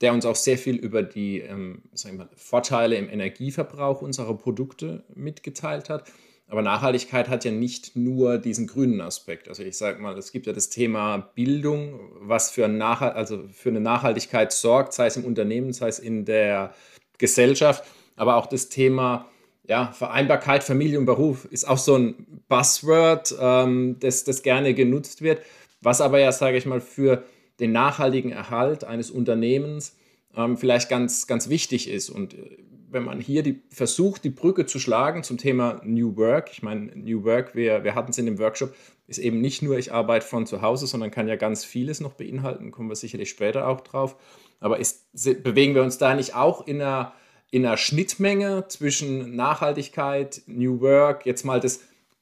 der 0.01 0.13
uns 0.13 0.25
auch 0.25 0.37
sehr 0.37 0.59
viel 0.59 0.77
über 0.77 1.03
die 1.03 1.41
ähm, 1.41 1.83
mal, 2.17 2.29
Vorteile 2.35 2.97
im 2.97 3.09
Energieverbrauch 3.09 4.03
unserer 4.03 4.37
Produkte 4.37 5.05
mitgeteilt 5.15 5.91
hat. 5.91 6.11
Aber 6.49 6.63
Nachhaltigkeit 6.63 7.29
hat 7.29 7.45
ja 7.45 7.53
nicht 7.53 7.95
nur 7.95 8.39
diesen 8.39 8.67
grünen 8.67 9.01
Aspekt. 9.01 9.49
Also 9.49 9.63
ich 9.63 9.77
sage 9.77 10.03
mal, 10.03 10.19
es 10.19 10.33
gibt 10.33 10.47
ja 10.47 10.53
das 10.53 10.69
Thema 10.69 11.19
Bildung, 11.19 12.01
was 12.21 12.51
für, 12.51 12.67
Nachhalt, 12.67 13.15
also 13.15 13.45
für 13.53 13.69
eine 13.69 13.81
Nachhaltigkeit 13.81 14.53
sorgt, 14.53 14.93
sei 14.93 15.07
es 15.07 15.17
im 15.17 15.25
Unternehmen, 15.25 15.73
sei 15.73 15.87
es 15.87 16.01
in 16.01 16.25
der 16.25 16.75
Gesellschaft, 17.19 17.85
aber 18.17 18.35
auch 18.37 18.47
das 18.47 18.69
Thema 18.69 19.29
ja, 19.69 19.93
Vereinbarkeit, 19.93 20.65
Familie 20.65 20.99
und 20.99 21.07
Beruf 21.07 21.45
ist 21.45 21.69
auch 21.69 21.79
so 21.79 21.95
ein 21.95 22.43
Buzzword, 22.49 23.37
ähm, 23.41 23.97
das, 24.01 24.25
das 24.25 24.43
gerne 24.43 24.75
genutzt 24.75 25.23
wird, 25.23 25.43
was 25.81 26.01
aber 26.01 26.19
ja, 26.19 26.33
sage 26.33 26.57
ich 26.57 26.67
mal, 26.67 26.81
für 26.81 27.23
den 27.61 27.73
nachhaltigen 27.73 28.33
Erhalt 28.33 28.85
eines 28.85 29.11
Unternehmens 29.11 29.97
ähm, 30.37 30.57
vielleicht 30.57 30.89
ganz, 30.89 31.27
ganz 31.27 31.49
wichtig 31.49 31.89
ist. 31.89 32.11
Und 32.11 32.35
äh, 32.35 32.59
wenn 32.91 33.05
man 33.05 33.21
hier 33.21 33.43
die, 33.43 33.63
versucht, 33.71 34.25
die 34.25 34.31
Brücke 34.31 34.67
zu 34.67 34.79
schlagen 34.79 35.23
zum 35.23 35.39
Thema 35.39 35.81
New 35.85 36.17
Work, 36.17 36.51
ich 36.53 36.63
meine, 36.63 36.87
New 36.97 37.25
Work, 37.25 37.55
wir, 37.55 37.85
wir 37.85 37.95
hatten 37.95 38.11
es 38.11 38.19
in 38.19 38.27
dem 38.27 38.39
Workshop, 38.39 38.75
ist 39.07 39.19
eben 39.19 39.41
nicht 39.41 39.63
nur, 39.63 39.79
ich 39.79 39.93
arbeite 39.93 40.27
von 40.27 40.47
zu 40.47 40.63
Hause, 40.63 40.87
sondern 40.87 41.11
kann 41.11 41.29
ja 41.29 41.37
ganz 41.37 41.65
vieles 41.65 42.01
noch 42.01 42.15
beinhalten, 42.15 42.71
kommen 42.71 42.89
wir 42.89 42.97
sicherlich 42.97 43.31
später 43.31 43.69
auch 43.69 43.81
drauf. 43.81 44.17
Aber 44.61 44.79
ist, 44.79 45.13
bewegen 45.43 45.75
wir 45.75 45.83
uns 45.83 45.99
da 45.99 46.15
nicht 46.15 46.35
auch 46.35 46.67
in 46.67 46.81
einer, 46.81 47.13
in 47.51 47.65
einer 47.65 47.77
Schnittmenge 47.77 48.67
zwischen 48.69 49.35
Nachhaltigkeit, 49.35 50.43
New 50.47 50.81
Work, 50.81 51.27
jetzt 51.27 51.45
mal 51.45 51.61
das, 51.61 51.81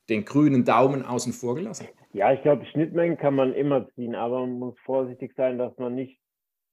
den 0.09 0.25
grünen 0.25 0.65
Daumen 0.65 1.05
außen 1.05 1.33
vor 1.33 1.55
gelassen? 1.55 1.89
Ja, 2.13 2.33
ich 2.33 2.43
glaube, 2.43 2.65
Schnittmengen 2.67 3.19
kann 3.19 3.35
man 3.35 3.53
immer 3.53 3.89
ziehen, 3.91 4.15
aber 4.15 4.41
man 4.41 4.59
muss 4.59 4.79
vorsichtig 4.81 5.35
sein, 5.37 5.59
dass 5.59 5.77
man 5.79 5.95
nicht 5.95 6.19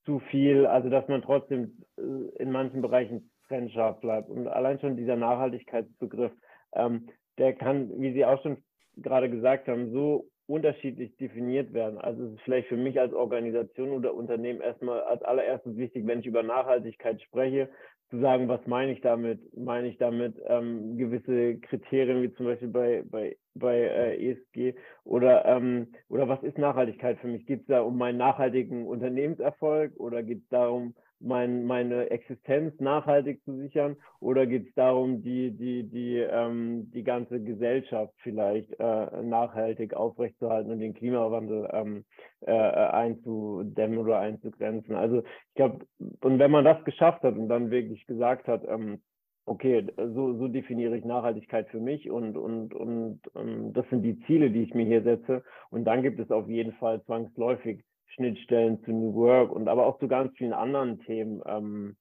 zu 0.05 0.19
viel, 0.31 0.65
also 0.65 0.89
dass 0.89 1.07
man 1.07 1.21
trotzdem 1.21 1.83
äh, 1.97 2.01
in 2.41 2.51
manchen 2.51 2.81
Bereichen 2.81 3.31
trennscharf 3.47 3.99
bleibt. 3.99 4.29
Und 4.29 4.47
allein 4.47 4.79
schon 4.79 4.95
dieser 4.95 5.15
Nachhaltigkeitsbegriff, 5.15 6.31
ähm, 6.73 7.09
der 7.37 7.53
kann, 7.53 7.91
wie 7.99 8.13
Sie 8.13 8.25
auch 8.25 8.41
schon 8.41 8.63
gerade 8.97 9.29
gesagt 9.29 9.67
haben, 9.67 9.91
so 9.91 10.29
unterschiedlich 10.47 11.17
definiert 11.17 11.73
werden. 11.73 11.97
Also 11.97 12.25
es 12.25 12.33
ist 12.33 12.41
vielleicht 12.41 12.67
für 12.67 12.77
mich 12.77 12.99
als 12.99 13.13
Organisation 13.13 13.89
oder 13.89 14.13
Unternehmen 14.13 14.61
erstmal 14.61 15.01
als 15.01 15.21
allererstes 15.23 15.75
wichtig, 15.75 16.05
wenn 16.05 16.19
ich 16.19 16.27
über 16.27 16.43
Nachhaltigkeit 16.43 17.21
spreche, 17.21 17.69
zu 18.09 18.19
sagen, 18.19 18.47
was 18.47 18.65
meine 18.67 18.91
ich 18.91 19.01
damit? 19.01 19.39
Meine 19.57 19.87
ich 19.87 19.97
damit 19.97 20.35
ähm, 20.47 20.97
gewisse 20.97 21.57
Kriterien, 21.59 22.21
wie 22.21 22.33
zum 22.33 22.45
Beispiel 22.45 22.67
bei, 22.67 23.03
bei, 23.09 23.35
bei 23.55 23.77
äh, 23.77 24.31
ESG 24.31 24.75
oder, 25.03 25.45
ähm, 25.45 25.87
oder 26.09 26.27
was 26.27 26.43
ist 26.43 26.57
Nachhaltigkeit 26.57 27.19
für 27.19 27.27
mich? 27.27 27.45
Geht 27.45 27.61
es 27.61 27.67
da 27.67 27.81
um 27.81 27.97
meinen 27.97 28.17
nachhaltigen 28.17 28.85
Unternehmenserfolg 28.85 29.93
oder 29.97 30.23
geht 30.23 30.43
es 30.43 30.49
darum, 30.49 30.93
mein, 31.25 31.65
meine 31.65 32.09
Existenz 32.09 32.79
nachhaltig 32.79 33.43
zu 33.43 33.57
sichern 33.57 33.97
oder 34.19 34.45
geht 34.45 34.67
es 34.67 34.73
darum, 34.75 35.21
die, 35.21 35.51
die, 35.51 35.83
die, 35.83 36.17
ähm, 36.17 36.91
die 36.91 37.03
ganze 37.03 37.41
Gesellschaft 37.41 38.13
vielleicht 38.19 38.71
äh, 38.79 39.23
nachhaltig 39.23 39.93
aufrechtzuerhalten 39.93 40.71
und 40.71 40.79
den 40.79 40.93
Klimawandel 40.93 41.69
ähm, 41.73 42.05
äh, 42.41 42.51
einzudämmen 42.51 43.97
oder 43.97 44.19
einzugrenzen? 44.19 44.95
Also 44.95 45.23
ich 45.49 45.55
glaube, 45.55 45.85
und 46.21 46.39
wenn 46.39 46.51
man 46.51 46.65
das 46.65 46.83
geschafft 46.85 47.23
hat 47.23 47.35
und 47.35 47.49
dann 47.49 47.71
wirklich 47.71 48.05
gesagt 48.05 48.47
hat, 48.47 48.63
ähm, 48.67 49.01
okay, 49.45 49.85
so, 49.97 50.37
so 50.37 50.47
definiere 50.47 50.97
ich 50.97 51.05
Nachhaltigkeit 51.05 51.69
für 51.69 51.79
mich 51.79 52.09
und, 52.09 52.35
und, 52.35 52.73
und, 52.73 53.27
und 53.35 53.73
das 53.73 53.87
sind 53.89 54.01
die 54.01 54.19
Ziele, 54.25 54.49
die 54.49 54.63
ich 54.63 54.73
mir 54.73 54.85
hier 54.85 55.03
setze. 55.03 55.43
Und 55.69 55.85
dann 55.85 56.01
gibt 56.01 56.19
es 56.19 56.31
auf 56.31 56.47
jeden 56.47 56.73
Fall 56.73 57.03
zwangsläufig 57.03 57.83
Schnittstellen 58.07 58.83
zu 58.83 58.91
New 58.91 59.13
Work 59.15 59.51
und 59.51 59.67
aber 59.67 59.85
auch 59.85 59.99
zu 59.99 60.07
ganz 60.07 60.35
vielen 60.37 60.53
anderen 60.53 60.99
Themen, 61.01 61.41
ähm, 61.45 61.95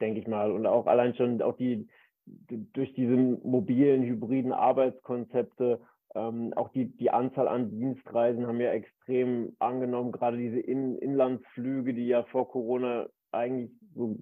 denke 0.00 0.20
ich 0.20 0.28
mal. 0.28 0.52
Und 0.52 0.66
auch 0.66 0.86
allein 0.86 1.14
schon 1.14 1.42
auch 1.42 1.56
die 1.56 1.88
durch 2.26 2.92
diese 2.94 3.16
mobilen, 3.16 4.02
hybriden 4.02 4.52
Arbeitskonzepte, 4.52 5.80
ähm, 6.14 6.52
auch 6.56 6.70
die, 6.70 6.86
die 6.96 7.10
Anzahl 7.10 7.46
an 7.46 7.70
Dienstreisen 7.70 8.46
haben 8.46 8.60
ja 8.60 8.72
extrem 8.72 9.54
angenommen, 9.58 10.12
gerade 10.12 10.36
diese 10.36 10.58
In 10.58 10.96
Inlandsflüge, 10.96 11.94
die 11.94 12.06
ja 12.06 12.24
vor 12.24 12.48
Corona 12.50 13.06
eigentlich 13.32 13.70
so 13.94 14.16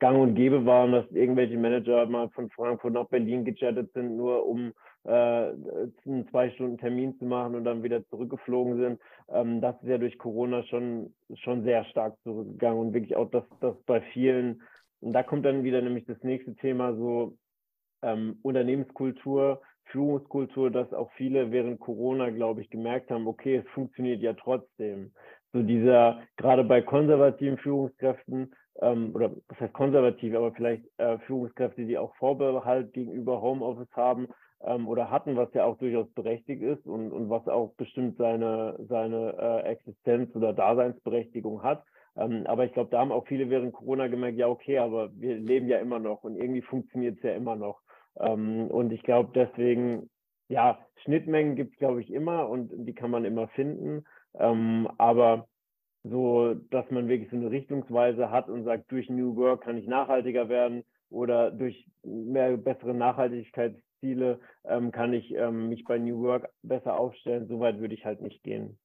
gang 0.00 0.18
und 0.18 0.34
gäbe 0.34 0.66
waren, 0.66 0.92
dass 0.92 1.10
irgendwelche 1.12 1.56
Manager 1.56 2.06
mal 2.06 2.28
von 2.30 2.50
Frankfurt 2.50 2.94
nach 2.94 3.08
Berlin 3.08 3.44
gechattet 3.44 3.92
sind, 3.92 4.16
nur 4.16 4.46
um 4.46 4.72
äh, 5.04 5.52
einen 6.06 6.28
zwei 6.30 6.50
Stunden 6.50 6.78
Termin 6.78 7.16
zu 7.18 7.24
machen 7.24 7.54
und 7.54 7.64
dann 7.64 7.82
wieder 7.82 8.06
zurückgeflogen 8.08 8.76
sind. 8.78 9.00
Ähm, 9.28 9.60
das 9.60 9.76
ist 9.82 9.88
ja 9.88 9.98
durch 9.98 10.18
Corona 10.18 10.62
schon, 10.64 11.14
schon 11.34 11.62
sehr 11.64 11.84
stark 11.86 12.16
zurückgegangen 12.22 12.78
und 12.80 12.94
wirklich 12.94 13.16
auch 13.16 13.30
das, 13.30 13.44
das 13.60 13.76
bei 13.84 14.00
vielen, 14.12 14.62
und 15.00 15.12
da 15.12 15.22
kommt 15.22 15.44
dann 15.44 15.64
wieder 15.64 15.82
nämlich 15.82 16.06
das 16.06 16.22
nächste 16.22 16.54
Thema 16.56 16.94
so 16.94 17.36
ähm, 18.02 18.38
Unternehmenskultur, 18.42 19.60
Führungskultur, 19.86 20.70
dass 20.70 20.92
auch 20.92 21.10
viele 21.12 21.50
während 21.52 21.80
Corona, 21.80 22.30
glaube 22.30 22.62
ich, 22.62 22.70
gemerkt 22.70 23.10
haben, 23.10 23.26
okay, 23.26 23.56
es 23.56 23.68
funktioniert 23.72 24.22
ja 24.22 24.32
trotzdem. 24.32 25.12
So 25.52 25.62
dieser, 25.62 26.22
gerade 26.36 26.64
bei 26.64 26.82
konservativen 26.82 27.58
Führungskräften, 27.58 28.54
ähm, 28.80 29.14
oder 29.14 29.30
was 29.48 29.60
heißt 29.60 29.74
konservativ, 29.74 30.34
aber 30.34 30.52
vielleicht 30.52 30.84
äh, 30.98 31.18
Führungskräfte, 31.20 31.84
die 31.84 31.98
auch 31.98 32.14
Vorbehalt 32.16 32.92
gegenüber 32.92 33.40
Homeoffice 33.40 33.92
haben, 33.92 34.28
ähm, 34.64 34.88
oder 34.88 35.10
hatten, 35.10 35.36
was 35.36 35.52
ja 35.54 35.64
auch 35.64 35.78
durchaus 35.78 36.10
berechtigt 36.14 36.62
ist 36.62 36.86
und, 36.86 37.12
und 37.12 37.28
was 37.30 37.46
auch 37.48 37.74
bestimmt 37.74 38.16
seine, 38.16 38.76
seine 38.88 39.34
äh, 39.38 39.68
Existenz 39.70 40.34
oder 40.34 40.52
Daseinsberechtigung 40.52 41.62
hat. 41.62 41.84
Ähm, 42.16 42.46
aber 42.46 42.64
ich 42.64 42.72
glaube, 42.72 42.90
da 42.90 43.00
haben 43.00 43.12
auch 43.12 43.26
viele 43.26 43.50
während 43.50 43.72
Corona 43.72 44.06
gemerkt, 44.06 44.38
ja, 44.38 44.48
okay, 44.48 44.78
aber 44.78 45.10
wir 45.14 45.36
leben 45.36 45.68
ja 45.68 45.78
immer 45.78 45.98
noch 45.98 46.24
und 46.24 46.36
irgendwie 46.36 46.62
funktioniert 46.62 47.16
es 47.18 47.22
ja 47.22 47.34
immer 47.34 47.56
noch. 47.56 47.80
Ähm, 48.18 48.68
und 48.68 48.92
ich 48.92 49.02
glaube 49.02 49.30
deswegen, 49.34 50.08
ja, 50.48 50.78
Schnittmengen 51.04 51.56
gibt 51.56 51.72
es, 51.72 51.78
glaube 51.78 52.00
ich, 52.00 52.12
immer 52.12 52.48
und 52.48 52.70
die 52.86 52.94
kann 52.94 53.10
man 53.10 53.24
immer 53.24 53.48
finden. 53.48 54.04
Ähm, 54.38 54.88
aber 54.98 55.46
so, 56.04 56.54
dass 56.70 56.88
man 56.90 57.08
wirklich 57.08 57.30
so 57.30 57.36
eine 57.36 57.50
Richtungsweise 57.50 58.30
hat 58.30 58.48
und 58.48 58.64
sagt, 58.64 58.92
durch 58.92 59.08
New 59.08 59.36
Work 59.36 59.62
kann 59.62 59.78
ich 59.78 59.86
nachhaltiger 59.86 60.48
werden 60.48 60.84
oder 61.10 61.50
durch 61.50 61.88
mehr 62.02 62.56
bessere 62.56 62.94
Nachhaltigkeit 62.94 63.76
Ziele 64.04 64.40
ähm, 64.64 64.92
kann 64.92 65.14
ich 65.14 65.32
ähm, 65.32 65.70
mich 65.70 65.84
bei 65.84 65.98
New 65.98 66.20
Work 66.22 66.50
besser 66.62 66.98
aufstellen. 66.98 67.48
So 67.48 67.58
weit 67.60 67.78
würde 67.78 67.94
ich 67.94 68.04
halt 68.04 68.20
nicht 68.20 68.42
gehen. 68.42 68.78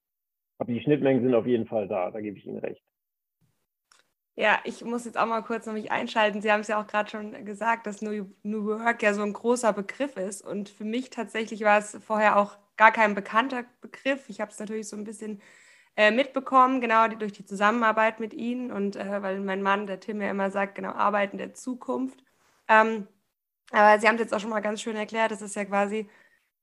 Aber 0.58 0.72
die 0.72 0.82
Schnittmengen 0.82 1.22
sind 1.22 1.36
auf 1.36 1.46
jeden 1.46 1.68
Fall 1.68 1.88
da, 1.88 2.10
da 2.10 2.22
gebe 2.22 2.38
ich 2.38 2.46
Ihnen 2.46 2.60
recht. 2.60 2.82
Ja, 4.36 4.60
ich 4.64 4.86
muss 4.86 5.04
jetzt 5.04 5.18
auch 5.18 5.26
mal 5.26 5.42
kurz 5.42 5.66
noch 5.66 5.74
mich 5.74 5.92
einschalten. 5.92 6.42
Sie 6.42 6.50
haben 6.50 6.62
es 6.62 6.70
ja 6.70 6.82
auch 6.82 6.88
gerade 6.88 7.10
schon 7.10 7.44
gesagt, 7.44 7.86
dass 7.86 8.02
New, 8.02 8.30
Work 8.44 9.04
ja 9.04 9.14
so 9.14 9.22
ein 9.22 9.34
großer 9.34 9.74
Begriff 9.74 10.16
ist. 10.16 10.42
Und 10.42 10.70
für 10.70 10.86
mich 10.86 11.10
tatsächlich 11.10 11.62
war 11.66 11.78
es 11.78 11.98
vorher 12.02 12.38
auch 12.38 12.58
gar 12.78 12.94
kein 12.94 13.16
bekannter 13.16 13.66
Begriff. 13.82 14.30
Ich 14.30 14.40
habe 14.40 14.52
es 14.52 14.60
natürlich 14.60 14.88
so 14.88 14.96
ein 14.96 15.04
bisschen 15.04 15.42
äh, 15.98 16.12
mitbekommen, 16.12 16.80
genau 16.80 17.10
durch 17.10 17.34
die 17.34 17.44
Zusammenarbeit 17.44 18.22
mit 18.22 18.34
Ihnen 18.34 18.72
und 18.72 18.96
äh, 18.96 19.22
weil 19.22 19.42
mein 19.42 19.62
Mann, 19.62 19.88
der 19.88 20.00
Tim, 20.00 20.22
ja 20.22 20.32
immer 20.32 20.52
sagt, 20.52 20.76
genau, 20.76 20.92
Arbeiten 20.92 21.38
der 21.38 21.54
Zukunft. 21.54 22.24
Ähm, 22.70 23.08
aber 23.72 24.00
Sie 24.00 24.08
haben 24.08 24.16
es 24.16 24.22
jetzt 24.22 24.34
auch 24.34 24.40
schon 24.40 24.50
mal 24.50 24.62
ganz 24.62 24.82
schön 24.82 24.96
erklärt, 24.96 25.32
das 25.32 25.42
ist 25.42 25.56
ja 25.56 25.66
quasi 25.66 26.10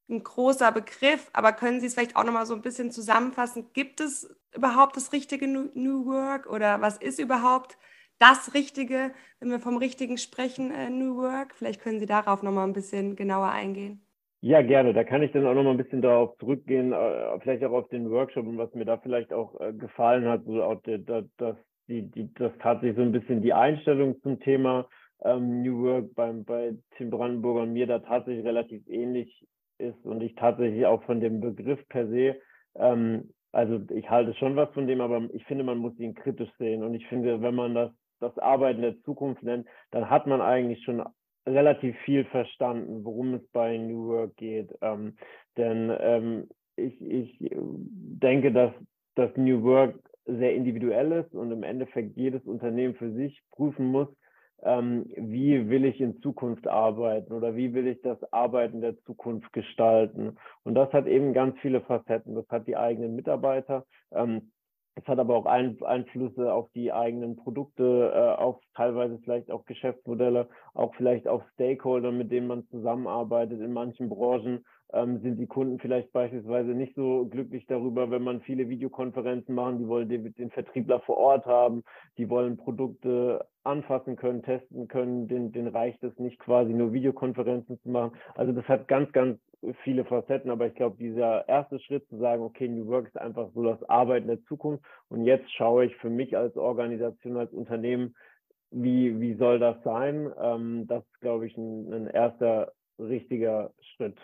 ein 0.09 0.23
großer 0.23 0.73
Begriff, 0.73 1.31
aber 1.33 1.53
können 1.53 1.81
Sie 1.81 1.87
es 1.87 1.95
vielleicht 1.95 2.17
auch 2.17 2.25
noch 2.25 2.33
mal 2.33 2.47
so 2.47 2.55
ein 2.55 2.63
bisschen 2.63 2.91
zusammenfassen? 2.91 3.73
Gibt 3.73 4.01
es 4.01 4.37
überhaupt 4.55 4.97
das 4.97 5.13
richtige 5.13 5.49
New 5.49 6.07
Work 6.07 6.47
oder 6.47 6.81
was 6.81 6.99
ist 6.99 7.19
überhaupt 7.19 7.77
das 8.19 8.55
Richtige, 8.55 9.13
wenn 9.41 9.51
wir 9.51 9.61
vom 9.61 9.77
Richtigen 9.77 10.17
sprechen, 10.17 10.71
äh, 10.71 10.91
New 10.91 11.17
Work? 11.17 11.55
Vielleicht 11.55 11.81
können 11.83 12.01
Sie 12.01 12.07
darauf 12.07 12.43
noch 12.43 12.53
mal 12.53 12.65
ein 12.65 12.73
bisschen 12.73 13.17
genauer 13.17 13.51
eingehen. 13.51 14.03
Ja, 14.43 14.63
gerne. 14.63 14.95
Da 14.95 15.03
kann 15.03 15.23
ich 15.23 15.33
dann 15.33 15.47
auch 15.47 15.55
noch 15.55 15.65
mal 15.65 15.73
ein 15.73 15.77
bisschen 15.77 16.03
darauf 16.03 16.37
zurückgehen, 16.39 16.93
äh, 16.93 17.41
vielleicht 17.41 17.65
auch 17.65 17.73
auf 17.73 17.89
den 17.89 18.11
Workshop 18.11 18.47
und 18.47 18.59
was 18.59 18.73
mir 18.75 18.85
da 18.85 18.99
vielleicht 18.99 19.33
auch 19.33 19.61
äh, 19.61 19.73
gefallen 19.73 20.27
hat, 20.29 20.45
so 20.45 20.63
auch 20.63 20.81
das, 20.85 21.57
die, 21.89 22.03
die, 22.03 22.33
das 22.35 22.53
tatsächlich 22.61 22.97
so 22.97 23.03
ein 23.03 23.13
bisschen 23.13 23.43
die 23.43 23.53
Einstellung 23.53 24.21
zum 24.23 24.39
Thema 24.41 24.89
ähm, 25.25 25.63
New 25.63 25.83
Work 25.83 26.15
beim, 26.15 26.45
bei 26.45 26.75
Tim 26.97 27.11
Brandenburger 27.11 27.63
und 27.63 27.73
mir 27.73 27.87
da 27.87 27.99
tatsächlich 28.01 28.45
relativ 28.45 28.87
ähnlich 28.89 29.47
ist 29.79 30.05
und 30.05 30.23
ich 30.23 30.35
tatsächlich 30.35 30.87
auch 30.87 31.03
von 31.05 31.21
dem 31.21 31.41
Begriff 31.41 31.87
per 31.89 32.09
se, 32.09 32.37
ähm, 32.77 33.31
also 33.53 33.81
ich 33.91 34.11
halte 34.11 34.35
schon 34.35 34.57
was 34.57 34.71
von 34.75 34.87
dem, 34.87 35.01
aber 35.01 35.29
ich 35.33 35.45
finde, 35.47 35.65
man 35.65 35.79
muss 35.79 35.99
ihn 35.99 36.15
kritisch 36.15 36.51
sehen 36.59 36.83
und 36.83 36.95
ich 36.95 37.07
finde, 37.07 37.41
wenn 37.41 37.55
man 37.55 37.75
das, 37.75 37.91
das 38.21 38.37
Arbeiten 38.39 38.83
der 38.83 39.01
Zukunft 39.03 39.43
nennt, 39.43 39.67
dann 39.93 40.11
hat 40.11 40.27
man 40.27 40.41
eigentlich 40.41 40.85
schon 40.85 41.03
relativ 41.47 41.97
viel 42.05 42.25
verstanden, 42.27 43.05
worum 43.05 43.35
es 43.35 43.47
bei 43.53 43.79
New 43.79 44.09
Work 44.09 44.37
geht. 44.37 44.77
Ähm, 44.83 45.17
denn 45.57 45.91
ähm, 46.01 46.49
ich, 46.77 47.01
ich 47.01 47.39
denke, 47.51 48.53
dass 48.53 48.73
das 49.15 49.31
New 49.37 49.63
Work 49.63 49.99
sehr 50.27 50.55
individuell 50.55 51.13
ist 51.13 51.33
und 51.35 51.53
im 51.53 51.63
Endeffekt 51.63 52.17
jedes 52.17 52.45
Unternehmen 52.45 52.95
für 52.97 53.13
sich 53.13 53.41
prüfen 53.53 53.87
muss, 53.87 54.09
ähm, 54.63 55.07
wie 55.17 55.69
will 55.69 55.85
ich 55.85 56.01
in 56.01 56.21
Zukunft 56.21 56.67
arbeiten 56.67 57.33
oder 57.33 57.57
wie 57.57 57.75
will 57.75 57.87
ich 57.87 58.01
das 58.03 58.19
Arbeiten 58.33 58.81
der 58.81 58.99
Zukunft 59.03 59.53
gestalten. 59.53 60.37
Und 60.65 60.75
das 60.75 60.93
hat 60.93 61.07
eben 61.07 61.33
ganz 61.33 61.59
viele 61.61 61.81
Facetten. 61.83 62.35
Das 62.35 62.49
hat 62.49 62.67
die 62.67 62.77
eigenen 62.77 63.15
Mitarbeiter. 63.15 63.85
Ähm, 64.13 64.51
es 64.97 65.07
hat 65.07 65.19
aber 65.19 65.37
auch 65.37 65.45
Einflüsse 65.45 66.53
auf 66.53 66.71
die 66.75 66.91
eigenen 66.91 67.37
Produkte, 67.37 68.13
äh, 68.15 68.41
auf 68.41 68.59
teilweise 68.75 69.19
vielleicht 69.19 69.51
auch 69.51 69.67
Geschäftsmodelle, 69.67 70.49
auch 70.73 70.95
vielleicht 70.95 71.29
auf 71.29 71.43
Stakeholder, 71.53 72.13
mit 72.13 72.33
denen 72.33 72.47
man 72.47 72.67
zusammenarbeitet 72.69 73.61
in 73.61 73.75
manchen 73.75 74.09
Branchen. 74.09 74.65
Ähm, 74.93 75.21
sind 75.21 75.39
die 75.39 75.47
Kunden 75.47 75.79
vielleicht 75.79 76.13
beispielsweise 76.13 76.71
nicht 76.71 76.95
so 76.95 77.27
glücklich 77.27 77.67
darüber, 77.67 78.11
wenn 78.11 78.23
man 78.23 78.41
viele 78.41 78.69
Videokonferenzen 78.69 79.55
machen. 79.55 79.79
Die 79.79 79.89
wollen 79.89 80.09
den, 80.09 80.33
den 80.35 80.51
Vertriebler 80.51 81.01
vor 81.01 81.17
Ort 81.17 81.47
haben, 81.47 81.83
die 82.19 82.29
wollen 82.29 82.57
Produkte 82.57 83.47
anfassen 83.65 84.17
können, 84.17 84.43
testen 84.43 84.89
können. 84.89 85.29
Den, 85.29 85.53
den 85.53 85.67
reicht 85.67 86.03
es 86.03 86.17
nicht 86.19 86.39
quasi 86.39 86.73
nur 86.73 86.93
Videokonferenzen 86.93 87.81
zu 87.81 87.89
machen. 87.91 88.13
Also 88.35 88.53
das 88.53 88.67
hat 88.69 88.89
ganz, 88.89 89.11
ganz 89.13 89.39
viele 89.83 90.05
Facetten, 90.05 90.51
aber 90.51 90.67
ich 90.67 90.75
glaube, 90.75 90.97
dieser 90.99 91.49
erste 91.49 91.79
Schritt 91.81 92.07
zu 92.09 92.19
sagen, 92.19 92.43
okay, 92.43 92.69
New 92.69 92.87
Work 92.87 93.09
ist 93.09 93.19
einfach 93.19 93.49
so 93.55 93.65
das 93.65 93.83
Arbeiten 93.89 94.29
der 94.29 94.43
Zukunft 94.45 94.85
und 95.09 95.25
jetzt 95.25 95.51
schaue 95.53 95.87
ich 95.87 95.97
für 95.97 96.11
mich 96.11 96.37
als 96.37 96.57
Organisation, 96.57 97.37
als 97.37 97.53
Unternehmen, 97.53 98.15
wie, 98.71 99.21
wie 99.21 99.35
soll 99.35 99.59
das 99.59 99.83
sein? 99.83 100.31
Ähm, 100.41 100.87
das 100.87 101.03
ist, 101.05 101.21
glaube 101.21 101.47
ich, 101.47 101.57
ein, 101.57 101.93
ein 101.93 102.07
erster 102.09 102.73
richtiger 102.99 103.73
Schritt. 103.81 104.19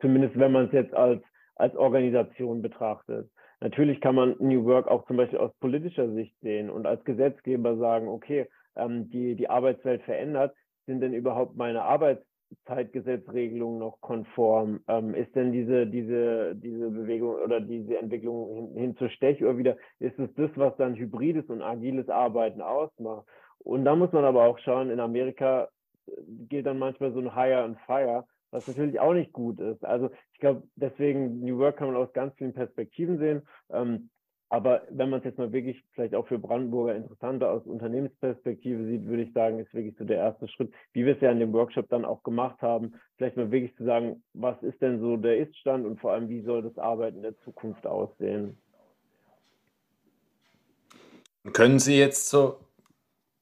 Zumindest 0.00 0.38
wenn 0.38 0.52
man 0.52 0.66
es 0.66 0.72
jetzt 0.72 0.94
als, 0.94 1.22
als 1.56 1.74
Organisation 1.76 2.62
betrachtet. 2.62 3.30
Natürlich 3.60 4.00
kann 4.00 4.14
man 4.14 4.36
New 4.38 4.64
Work 4.64 4.88
auch 4.88 5.06
zum 5.06 5.16
Beispiel 5.16 5.38
aus 5.38 5.54
politischer 5.60 6.12
Sicht 6.12 6.34
sehen 6.40 6.68
und 6.68 6.86
als 6.86 7.02
Gesetzgeber 7.04 7.76
sagen, 7.76 8.08
okay, 8.08 8.46
ähm, 8.76 9.08
die, 9.10 9.34
die 9.34 9.48
Arbeitswelt 9.48 10.02
verändert, 10.02 10.54
sind 10.86 11.00
denn 11.00 11.14
überhaupt 11.14 11.56
meine 11.56 11.82
Arbeitszeitgesetzregelungen 11.82 13.78
noch 13.78 14.00
konform? 14.00 14.80
Ähm, 14.88 15.14
ist 15.14 15.34
denn 15.34 15.52
diese, 15.52 15.86
diese, 15.86 16.54
diese 16.54 16.90
Bewegung 16.90 17.36
oder 17.36 17.60
diese 17.60 17.96
Entwicklung 17.98 18.54
hin, 18.54 18.74
hin 18.74 18.96
zur 18.96 19.08
Stechuhr 19.08 19.56
wieder, 19.56 19.78
ist 19.98 20.18
es 20.18 20.28
das, 20.34 20.50
was 20.56 20.76
dann 20.76 20.94
hybrides 20.94 21.46
und 21.46 21.62
agiles 21.62 22.10
Arbeiten 22.10 22.60
ausmacht? 22.60 23.26
Und 23.58 23.86
da 23.86 23.96
muss 23.96 24.12
man 24.12 24.24
aber 24.24 24.44
auch 24.44 24.58
schauen, 24.58 24.90
in 24.90 25.00
Amerika 25.00 25.68
äh, 26.06 26.12
gilt 26.48 26.66
dann 26.66 26.78
manchmal 26.78 27.12
so 27.12 27.20
ein 27.20 27.34
Hire 27.34 27.62
and 27.62 27.78
Fire 27.86 28.26
was 28.56 28.66
natürlich 28.66 28.98
auch 28.98 29.12
nicht 29.12 29.32
gut 29.32 29.60
ist. 29.60 29.84
Also 29.84 30.10
ich 30.32 30.40
glaube, 30.40 30.62
deswegen 30.76 31.40
New 31.40 31.58
Work 31.58 31.76
kann 31.76 31.88
man 31.88 31.96
aus 31.96 32.12
ganz 32.14 32.34
vielen 32.36 32.54
Perspektiven 32.54 33.18
sehen. 33.18 33.42
Ähm, 33.70 34.08
aber 34.48 34.82
wenn 34.90 35.10
man 35.10 35.18
es 35.18 35.24
jetzt 35.24 35.38
mal 35.38 35.52
wirklich 35.52 35.84
vielleicht 35.92 36.14
auch 36.14 36.26
für 36.28 36.38
Brandenburger 36.38 36.94
interessanter 36.94 37.50
aus 37.50 37.66
Unternehmensperspektive 37.66 38.86
sieht, 38.86 39.04
würde 39.06 39.24
ich 39.24 39.32
sagen, 39.32 39.58
ist 39.58 39.74
wirklich 39.74 39.96
so 39.98 40.04
der 40.04 40.18
erste 40.18 40.46
Schritt, 40.48 40.72
wie 40.92 41.04
wir 41.04 41.16
es 41.16 41.20
ja 41.20 41.32
in 41.32 41.40
dem 41.40 41.52
Workshop 41.52 41.88
dann 41.88 42.04
auch 42.04 42.22
gemacht 42.22 42.62
haben, 42.62 42.94
vielleicht 43.16 43.36
mal 43.36 43.50
wirklich 43.50 43.76
zu 43.76 43.84
sagen, 43.84 44.22
was 44.34 44.62
ist 44.62 44.80
denn 44.80 45.00
so 45.00 45.16
der 45.16 45.38
Iststand 45.38 45.84
und 45.84 46.00
vor 46.00 46.12
allem, 46.12 46.28
wie 46.28 46.42
soll 46.42 46.62
das 46.62 46.78
Arbeiten 46.78 47.16
in 47.16 47.22
der 47.24 47.38
Zukunft 47.40 47.86
aussehen? 47.86 48.56
Können 51.52 51.80
Sie 51.80 51.98
jetzt 51.98 52.30
so, 52.30 52.60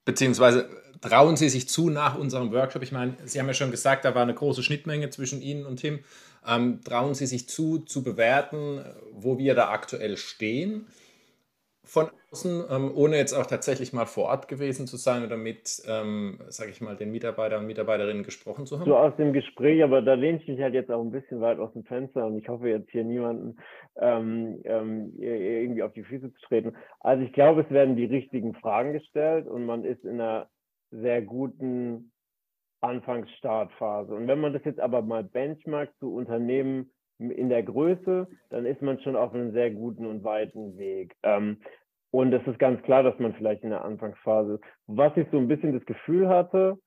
beziehungsweise 0.07 0.84
trauen 1.05 1.37
Sie 1.37 1.49
sich 1.49 1.69
zu 1.69 1.91
nach 1.91 2.19
unserem 2.19 2.53
Workshop? 2.53 2.83
Ich 2.83 2.93
meine, 2.93 3.15
Sie 3.25 3.39
haben 3.39 3.47
ja 3.47 3.55
schon 3.55 3.71
gesagt, 3.71 4.05
da 4.05 4.15
war 4.15 4.23
eine 4.23 4.35
große 4.35 4.63
Schnittmenge 4.63 5.11
zwischen 5.11 5.43
Ihnen 5.43 5.67
und 5.67 5.77
Tim. 5.77 6.01
Ähm, 6.49 6.81
trauen 6.85 7.15
Sie 7.15 7.27
sich 7.27 7.49
zu, 7.49 7.79
zu 7.79 8.03
bewerten, 8.03 8.81
wo 9.13 9.39
wir 9.39 9.55
da 9.55 9.71
aktuell 9.71 10.17
stehen? 10.17 10.87
Von 11.87 12.09
außen, 12.33 12.65
ähm, 12.71 12.93
ohne 12.95 13.19
jetzt 13.19 13.35
auch 13.35 13.45
tatsächlich 13.45 13.93
mal 13.93 14.07
vor 14.07 14.25
Ort 14.25 14.49
gewesen 14.49 14.87
zu 14.87 14.97
sein 14.97 15.25
oder 15.25 15.37
mit, 15.37 15.83
ähm, 15.87 16.39
sage 16.49 16.71
ich 16.71 16.81
mal, 16.81 16.97
den 16.97 17.13
Mitarbeitern 17.13 17.61
und 17.61 17.67
Mitarbeiterinnen 17.67 18.23
gesprochen 18.23 18.65
zu 18.65 18.81
haben? 18.81 18.87
So 18.87 18.97
aus 18.97 19.15
dem 19.17 19.35
Gespräch, 19.35 19.85
aber 19.85 20.01
da 20.01 20.15
lehne 20.15 20.39
ich 20.39 20.49
mich 20.49 20.61
halt 20.61 20.73
jetzt 20.73 20.91
auch 20.91 21.03
ein 21.03 21.11
bisschen 21.11 21.43
weit 21.43 21.59
aus 21.59 21.75
dem 21.75 21.85
Fenster 21.85 22.27
und 22.27 22.39
ich 22.39 22.49
hoffe 22.49 22.71
jetzt 22.71 22.91
hier 22.91 23.05
niemanden 23.05 23.59
ähm, 24.01 24.63
ähm, 24.65 25.13
irgendwie 25.19 25.83
auf 25.83 25.93
die 25.93 26.05
Füße 26.05 26.33
zu 26.33 26.41
treten. 26.49 26.73
Also 27.01 27.23
ich 27.23 27.35
glaube, 27.35 27.61
es 27.61 27.71
werden 27.71 27.97
die 27.97 28.07
richtigen 28.07 28.55
Fragen 28.55 28.95
gestellt 28.95 29.47
und 29.47 29.67
man 29.67 29.85
ist 29.85 30.05
in 30.05 30.21
einer 30.21 30.49
sehr 31.01 31.23
guten 31.23 32.13
Anfangsstartphase. 32.81 34.15
Und 34.15 34.29
wenn 34.29 34.41
man 34.41 34.53
das 34.53 34.65
jetzt 34.65 34.81
aber 34.81 35.03
mal 35.03 35.25
benchmarkt 35.25 35.97
zu 35.99 36.15
Unternehmen 36.15 36.91
in 37.19 37.49
der 37.49 37.63
Größe, 37.63 38.29
dann 38.51 38.67
ist 38.67 38.83
man 38.83 39.01
schon 39.01 39.17
auf 39.17 39.33
einem 39.35 39.53
sehr 39.53 39.71
guten 39.71 40.07
und 40.07 40.25
weiten 40.25 40.77
Weg. 40.77 41.15
Ähm, 41.23 41.59
und 42.11 42.33
es 42.33 42.47
ist 42.47 42.59
ganz 42.59 42.81
klar, 42.83 43.03
dass 43.03 43.19
man 43.19 43.35
vielleicht 43.35 43.65
in 43.65 43.71
der 43.71 43.85
Anfangsphase, 43.85 44.61
was 44.87 45.17
ich 45.17 45.27
so 45.33 45.39
ein 45.39 45.49
bisschen 45.49 45.73
das 45.73 45.85
Gefühl 45.85 46.29
hatte, 46.29 46.79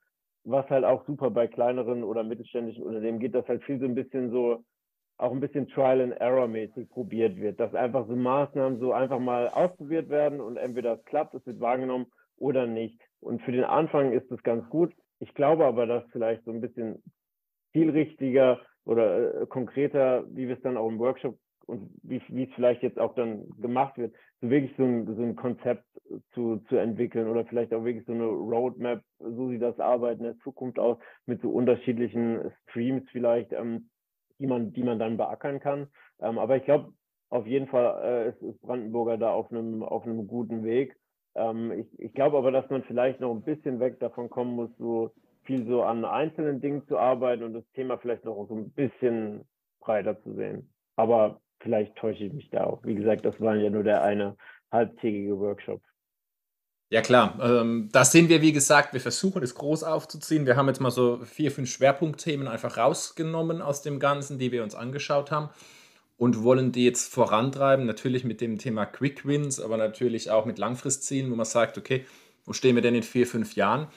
was 0.46 0.70
halt 0.70 0.86
auch 0.86 1.06
super 1.06 1.32
bei 1.32 1.48
kleineren 1.48 2.04
oder 2.04 2.24
mittelständischen 2.24 2.84
Unternehmen 2.84 3.20
geht, 3.20 3.36
dass 3.36 3.48
halt 3.48 3.64
viel 3.64 3.80
so 3.80 3.86
ein 3.86 3.96
bisschen 3.96 4.32
so, 4.32 4.64
auch 5.18 5.32
ein 5.32 5.42
bisschen 5.42 5.68
Trial 5.68 6.00
and 6.00 6.14
Error 6.14 6.48
mäßig 6.48 6.90
probiert 6.90 7.36
wird, 7.36 7.60
dass 7.60 7.74
einfach 7.74 8.08
so 8.08 8.16
Maßnahmen 8.16 8.80
so 8.80 8.94
einfach 8.94 9.20
mal 9.20 9.50
ausprobiert 9.50 10.10
werden 10.10 10.39
und 10.39 10.56
entweder 10.56 10.93
es 10.93 11.04
klappt, 11.06 11.34
es 11.34 11.46
wird 11.46 11.60
wahrgenommen 11.60 12.06
oder 12.38 12.65
nicht. 12.65 13.02
Und 13.28 13.42
für 13.42 13.52
den 13.52 13.66
Anfang 13.66 14.13
ist 14.13 14.32
es 14.32 14.42
ganz 14.44 14.68
gut. 14.70 14.94
Ich 15.20 15.34
glaube 15.34 15.66
aber, 15.66 15.86
dass 15.86 16.04
vielleicht 16.12 16.46
so 16.46 16.52
ein 16.52 16.62
bisschen 16.62 17.04
zielrichtiger 17.74 18.60
oder 18.86 19.42
äh, 19.42 19.46
konkreter, 19.48 20.24
wie 20.30 20.48
wir 20.48 20.56
es 20.56 20.62
dann 20.62 20.78
auch 20.78 20.88
im 20.88 20.98
Workshop 20.98 21.38
und 21.66 21.92
wie, 22.04 22.22
wie 22.30 22.46
es 22.46 22.54
vielleicht 22.56 22.82
jetzt 22.82 22.98
auch 22.98 23.13
dann 23.16 23.50
gemacht 23.60 23.98
wird, 23.98 24.16
so 24.40 24.50
wirklich 24.50 24.74
so 24.78 24.84
ein, 24.84 25.06
so 25.06 25.22
ein 25.22 25.36
Konzept 25.36 25.84
zu, 26.34 26.63
zu 26.70 26.78
entwickeln 26.78 27.28
oder 27.28 27.46
vielleicht 27.46 27.74
auch 27.74 27.84
wirklich 27.84 28.06
so 28.06 28.13
eine 28.13 28.26
Roadmap, 28.26 29.02
so 29.20 29.50
sieht 29.50 29.62
das 29.62 29.78
Arbeiten 29.80 30.24
in 30.24 30.32
der 30.34 30.44
Zukunft 30.44 30.80
aus, 30.80 30.98
mit 31.26 31.42
so 31.42 31.50
unterschiedlichen 31.50 32.52
Streams 32.63 33.04
vielleicht, 33.12 33.52
ähm, 33.52 33.90
die 34.40 34.48
man, 34.48 34.72
die 34.72 34.84
man 34.84 35.00
dann 35.00 35.18
beackern 35.18 35.60
kann. 35.60 35.88
Ähm, 36.22 36.40
aber 36.40 36.56
ich 36.56 36.63
glaube, 36.63 36.94
auf 37.30 37.46
jeden 37.46 37.68
Fall 37.68 38.02
äh, 38.04 38.30
ist, 38.30 38.42
ist 38.42 38.62
Brandenburger 38.62 39.18
da 39.18 39.32
auf 39.32 39.52
einem, 39.52 39.84
auf 39.84 40.04
einem 40.04 40.28
guten 40.28 40.63
Weg. 40.63 40.96
Ähm, 41.38 41.71
ich, 41.71 42.00
ich 42.00 42.13
glaube 42.13 42.38
aber, 42.38 42.52
dass 42.52 42.69
man 42.69 42.84
vielleicht 42.84 43.19
noch 43.19 43.32
ein 43.32 43.43
bisschen 43.43 43.80
weg 43.80 44.00
davon 44.00 44.30
kommen 44.30 44.56
muss, 44.56 44.69
so 44.78 45.13
viel 45.43 45.65
so 45.65 45.84
an 45.84 46.04
einzelnen 46.04 46.60
Dingen 46.60 46.86
zu 46.88 46.97
arbeiten 46.97 47.43
und 47.43 47.54
das 47.54 47.63
Thema 47.73 47.97
vielleicht 47.97 48.26
noch 48.26 48.47
so 48.50 48.56
ein 48.56 48.71
bisschen 48.71 49.45
breiter 49.80 50.21
zu 50.23 50.34
sehen. 50.34 50.69
Aber 50.95 51.39
vielleicht 51.62 51.95
täusche 51.95 52.26
ich 52.26 52.34
mich 52.34 52.50
da 52.50 52.65
auch. 52.65 52.84
Wie 52.84 52.95
gesagt, 52.95 53.23
das 53.23 53.39
war 53.39 53.56
ja 53.56 53.69
nur 53.69 53.84
der 53.84 54.04
eine 54.04 54.36
halbtägige 54.71 55.39
Workshop. 55.39 55.82
Ja 56.89 57.02
klar, 57.02 57.38
ähm, 57.41 57.89
das 57.91 58.13
sind 58.13 58.30
wir, 58.30 58.41
wie 58.41 58.54
gesagt, 58.54 58.93
wir 58.93 59.02
versuchen 59.02 59.43
es 59.43 59.56
groß 59.56 59.84
aufzuziehen. 59.84 60.45
Wir 60.45 60.56
haben 60.56 60.67
jetzt 60.67 60.80
mal 60.80 60.91
so 60.91 61.17
vier, 61.17 61.52
fünf 61.52 61.69
Schwerpunktthemen 61.69 62.47
einfach 62.47 62.78
rausgenommen 62.78 63.62
aus 63.62 63.82
dem 63.82 64.00
Ganzen, 64.00 64.39
die 64.39 64.52
wir 64.52 64.63
uns 64.63 64.73
angeschaut 64.73 65.30
haben 65.32 65.50
und 66.17 66.43
wollen 66.43 66.71
die 66.71 66.84
jetzt 66.84 67.13
vorantreiben, 67.13 67.86
natürlich 67.86 68.23
mit 68.23 68.41
dem 68.41 68.58
Thema 68.58 68.86
Quick 68.86 69.25
Wins, 69.25 69.60
aber 69.60 69.77
natürlich 69.77 70.32
auch 70.32 70.45
mit 70.45 70.58
Langfristzielen, 70.58 71.32
wo 71.32 71.36
man 71.36 71.45
sagt, 71.45 71.77
okay, 71.77 72.06
wo 72.45 72.53
stehen 72.53 72.75
wir 72.75 72.82
denn 72.82 72.95
in 72.95 73.03
vier, 73.03 73.27
fünf 73.27 73.56
Jahren? 73.56 73.88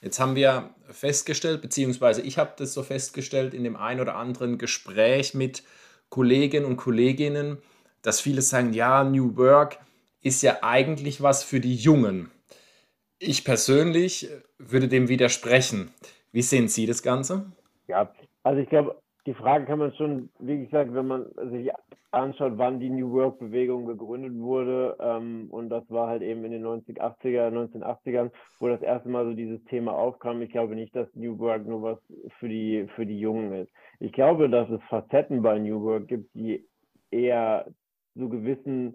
Jetzt 0.00 0.18
haben 0.18 0.36
wir 0.36 0.70
festgestellt, 0.90 1.62
beziehungsweise 1.62 2.22
ich 2.22 2.38
habe 2.38 2.52
das 2.56 2.72
so 2.72 2.82
festgestellt 2.82 3.54
in 3.54 3.64
dem 3.64 3.76
ein 3.76 4.00
oder 4.00 4.16
anderen 4.16 4.58
Gespräch 4.58 5.34
mit 5.34 5.62
Kolleginnen 6.08 6.66
und 6.66 6.76
Kolleginnen, 6.76 7.58
dass 8.02 8.20
viele 8.20 8.42
sagen, 8.42 8.72
ja, 8.72 9.04
New 9.04 9.36
Work 9.36 9.78
ist 10.22 10.42
ja 10.42 10.58
eigentlich 10.62 11.22
was 11.22 11.42
für 11.42 11.60
die 11.60 11.74
Jungen. 11.74 12.30
Ich 13.18 13.44
persönlich 13.44 14.28
würde 14.58 14.88
dem 14.88 15.08
widersprechen. 15.08 15.90
Wie 16.32 16.42
sehen 16.42 16.68
Sie 16.68 16.86
das 16.86 17.02
Ganze? 17.02 17.50
Ja, 17.88 18.12
also 18.42 18.60
ich 18.60 18.68
glaube, 18.68 19.00
die 19.26 19.34
Frage 19.34 19.66
kann 19.66 19.80
man 19.80 19.92
schon, 19.94 20.30
wie 20.38 20.64
gesagt, 20.64 20.94
wenn 20.94 21.06
man 21.06 21.26
sich 21.50 21.70
anschaut, 22.12 22.52
wann 22.56 22.78
die 22.78 22.90
New 22.90 23.10
Work-Bewegung 23.12 23.86
gegründet 23.86 24.34
wurde, 24.34 24.96
ähm, 25.00 25.48
und 25.50 25.68
das 25.68 25.88
war 25.90 26.08
halt 26.08 26.22
eben 26.22 26.44
in 26.44 26.52
den 26.52 26.64
1980er, 26.64 27.48
1980ern, 27.48 28.30
wo 28.60 28.68
das 28.68 28.80
erste 28.80 29.08
Mal 29.08 29.24
so 29.26 29.34
dieses 29.34 29.62
Thema 29.64 29.92
aufkam. 29.92 30.40
Ich 30.42 30.50
glaube 30.50 30.76
nicht, 30.76 30.94
dass 30.94 31.12
New 31.14 31.38
Work 31.38 31.66
nur 31.66 31.82
was 31.82 31.98
für 32.38 32.48
die, 32.48 32.86
für 32.94 33.04
die 33.04 33.18
Jungen 33.18 33.52
ist. 33.52 33.72
Ich 33.98 34.12
glaube, 34.12 34.48
dass 34.48 34.70
es 34.70 34.80
Facetten 34.88 35.42
bei 35.42 35.58
New 35.58 35.82
Work 35.82 36.06
gibt, 36.06 36.32
die 36.34 36.64
eher 37.10 37.66
so 38.14 38.28
gewissen 38.28 38.94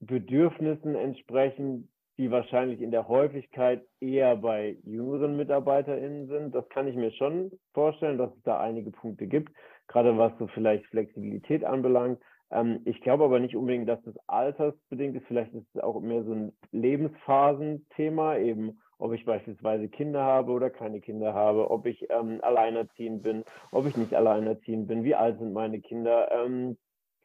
Bedürfnissen 0.00 0.94
entsprechen, 0.94 1.88
die 2.18 2.30
wahrscheinlich 2.30 2.80
in 2.80 2.90
der 2.90 3.08
Häufigkeit 3.08 3.84
eher 4.00 4.36
bei 4.36 4.76
jüngeren 4.84 5.36
MitarbeiterInnen 5.36 6.28
sind. 6.28 6.54
Das 6.54 6.68
kann 6.68 6.86
ich 6.86 6.94
mir 6.94 7.10
schon 7.12 7.50
vorstellen, 7.72 8.18
dass 8.18 8.34
es 8.34 8.42
da 8.42 8.60
einige 8.60 8.90
Punkte 8.90 9.26
gibt, 9.26 9.52
gerade 9.88 10.16
was 10.16 10.32
so 10.38 10.46
vielleicht 10.48 10.86
Flexibilität 10.86 11.64
anbelangt. 11.64 12.20
Ähm, 12.50 12.80
ich 12.84 13.00
glaube 13.00 13.24
aber 13.24 13.40
nicht 13.40 13.56
unbedingt, 13.56 13.88
dass 13.88 14.02
das 14.04 14.14
altersbedingt 14.28 15.16
ist. 15.16 15.26
Vielleicht 15.26 15.52
ist 15.54 15.66
es 15.74 15.82
auch 15.82 16.00
mehr 16.00 16.22
so 16.24 16.32
ein 16.32 16.52
Lebensphasenthema, 16.70 18.36
eben 18.38 18.78
ob 18.98 19.12
ich 19.12 19.24
beispielsweise 19.24 19.88
Kinder 19.88 20.22
habe 20.22 20.52
oder 20.52 20.70
keine 20.70 21.00
Kinder 21.00 21.34
habe, 21.34 21.70
ob 21.70 21.84
ich 21.86 22.06
ähm, 22.10 22.38
alleinerziehend 22.42 23.22
bin, 23.22 23.44
ob 23.72 23.86
ich 23.86 23.96
nicht 23.96 24.14
alleinerziehend 24.14 24.86
bin, 24.86 25.02
wie 25.02 25.16
alt 25.16 25.38
sind 25.38 25.52
meine 25.52 25.80
Kinder, 25.80 26.30
ähm, 26.30 26.76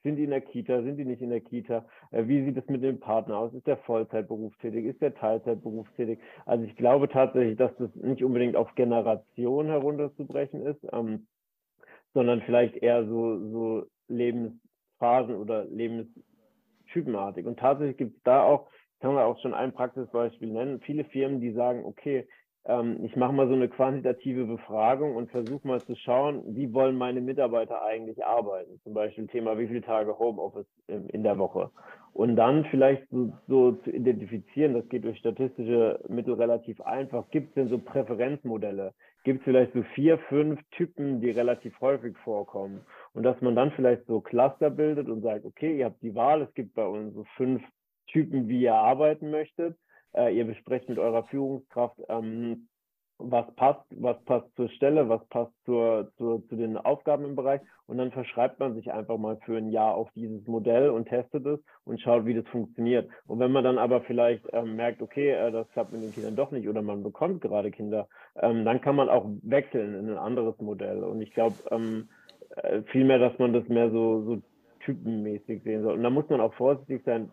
sind 0.03 0.15
die 0.15 0.23
in 0.23 0.29
der 0.29 0.41
Kita? 0.41 0.81
Sind 0.81 0.97
die 0.97 1.05
nicht 1.05 1.21
in 1.21 1.29
der 1.29 1.41
Kita? 1.41 1.85
Äh, 2.11 2.27
wie 2.27 2.43
sieht 2.43 2.57
es 2.57 2.67
mit 2.67 2.83
dem 2.83 2.99
Partner 2.99 3.37
aus? 3.37 3.53
Ist 3.53 3.67
der 3.67 3.77
Vollzeitberufstätig? 3.77 4.85
Ist 4.85 5.01
der 5.01 5.13
Teilzeitberufstätig? 5.13 6.19
Also 6.45 6.63
ich 6.63 6.75
glaube 6.75 7.09
tatsächlich, 7.09 7.57
dass 7.57 7.75
das 7.77 7.93
nicht 7.95 8.23
unbedingt 8.23 8.55
auf 8.55 8.73
Generation 8.75 9.67
herunterzubrechen 9.67 10.65
ist, 10.65 10.85
ähm, 10.91 11.27
sondern 12.13 12.41
vielleicht 12.41 12.77
eher 12.77 13.05
so, 13.05 13.39
so 13.49 13.85
Lebensphasen 14.07 15.35
oder 15.35 15.65
Lebenstypenartig. 15.65 17.45
Und 17.45 17.59
tatsächlich 17.59 17.97
gibt 17.97 18.17
es 18.17 18.23
da 18.23 18.43
auch, 18.43 18.69
kann 19.01 19.13
man 19.13 19.23
auch 19.23 19.39
schon 19.41 19.53
ein 19.53 19.73
Praxisbeispiel 19.73 20.49
nennen, 20.49 20.81
viele 20.81 21.03
Firmen, 21.05 21.39
die 21.39 21.51
sagen, 21.51 21.85
okay, 21.85 22.27
ähm, 22.65 23.03
ich 23.03 23.15
mache 23.15 23.33
mal 23.33 23.47
so 23.47 23.53
eine 23.53 23.69
quantitative 23.69 24.45
Befragung 24.45 25.15
und 25.15 25.31
versuche 25.31 25.67
mal 25.67 25.81
zu 25.81 25.95
schauen, 25.95 26.43
wie 26.55 26.73
wollen 26.73 26.97
meine 26.97 27.21
Mitarbeiter 27.21 27.83
eigentlich 27.83 28.23
arbeiten. 28.25 28.79
Zum 28.83 28.93
Beispiel 28.93 29.27
Thema, 29.27 29.57
wie 29.57 29.67
viele 29.67 29.81
Tage 29.81 30.17
Homeoffice 30.17 30.67
in 30.87 31.23
der 31.23 31.37
Woche. 31.37 31.71
Und 32.13 32.35
dann 32.35 32.65
vielleicht 32.65 33.07
so, 33.11 33.31
so 33.47 33.71
zu 33.83 33.91
identifizieren, 33.91 34.73
das 34.73 34.87
geht 34.89 35.03
durch 35.03 35.17
statistische 35.19 35.99
Mittel 36.09 36.33
relativ 36.33 36.81
einfach. 36.81 37.29
Gibt 37.29 37.49
es 37.49 37.53
denn 37.55 37.69
so 37.69 37.77
Präferenzmodelle? 37.77 38.93
Gibt 39.23 39.39
es 39.39 39.45
vielleicht 39.45 39.73
so 39.73 39.83
vier, 39.95 40.17
fünf 40.17 40.59
Typen, 40.71 41.21
die 41.21 41.29
relativ 41.29 41.79
häufig 41.81 42.17
vorkommen? 42.19 42.81
Und 43.13 43.23
dass 43.23 43.39
man 43.41 43.55
dann 43.55 43.71
vielleicht 43.71 44.05
so 44.05 44.21
Cluster 44.21 44.69
bildet 44.69 45.07
und 45.07 45.21
sagt, 45.21 45.45
okay, 45.45 45.77
ihr 45.77 45.85
habt 45.85 46.01
die 46.01 46.15
Wahl, 46.15 46.41
es 46.41 46.53
gibt 46.53 46.73
bei 46.73 46.85
uns 46.85 47.13
so 47.13 47.25
fünf 47.35 47.61
Typen, 48.07 48.47
wie 48.47 48.61
ihr 48.63 48.75
arbeiten 48.75 49.29
möchtet 49.29 49.77
äh, 50.13 50.35
ihr 50.35 50.45
besprecht 50.45 50.89
mit 50.89 50.99
eurer 50.99 51.23
Führungskraft, 51.25 51.99
ähm, 52.09 52.67
was 53.19 53.53
passt, 53.55 53.83
was 53.91 54.17
passt 54.23 54.47
zur 54.55 54.69
Stelle, 54.69 55.09
was 55.09 55.23
passt 55.27 55.51
zur, 55.65 56.09
zur, 56.17 56.47
zu 56.47 56.55
den 56.55 56.77
Aufgaben 56.77 57.25
im 57.25 57.35
Bereich 57.35 57.59
und 57.85 57.97
dann 57.97 58.11
verschreibt 58.11 58.59
man 58.59 58.75
sich 58.75 58.93
einfach 58.93 59.17
mal 59.17 59.37
für 59.45 59.57
ein 59.57 59.69
Jahr 59.69 59.95
auf 59.95 60.09
dieses 60.15 60.47
Modell 60.47 60.89
und 60.89 61.09
testet 61.09 61.45
es 61.45 61.59
und 61.83 61.99
schaut, 61.99 62.25
wie 62.25 62.33
das 62.33 62.47
funktioniert. 62.47 63.09
Und 63.27 63.39
wenn 63.39 63.51
man 63.51 63.65
dann 63.65 63.77
aber 63.77 64.01
vielleicht 64.01 64.45
ähm, 64.53 64.77
merkt, 64.77 65.01
okay, 65.01 65.31
äh, 65.31 65.51
das 65.51 65.69
klappt 65.71 65.91
mit 65.91 66.01
den 66.01 66.13
Kindern 66.13 66.37
doch 66.37 66.51
nicht 66.51 66.69
oder 66.69 66.81
man 66.81 67.03
bekommt 67.03 67.41
gerade 67.41 67.71
Kinder, 67.71 68.07
ähm, 68.37 68.63
dann 68.63 68.79
kann 68.79 68.95
man 68.95 69.09
auch 69.09 69.25
wechseln 69.41 69.95
in 69.95 70.09
ein 70.09 70.17
anderes 70.17 70.57
Modell. 70.59 71.03
Und 71.03 71.21
ich 71.21 71.33
glaube 71.33 71.55
ähm, 71.71 72.07
äh, 72.55 72.83
vielmehr, 72.91 73.19
dass 73.19 73.37
man 73.37 73.51
das 73.51 73.67
mehr 73.67 73.91
so, 73.91 74.23
so 74.23 74.41
typenmäßig 74.85 75.63
sehen 75.63 75.83
soll. 75.83 75.95
Und 75.95 76.03
da 76.03 76.09
muss 76.09 76.29
man 76.29 76.39
auch 76.39 76.53
vorsichtig 76.53 77.03
sein, 77.03 77.31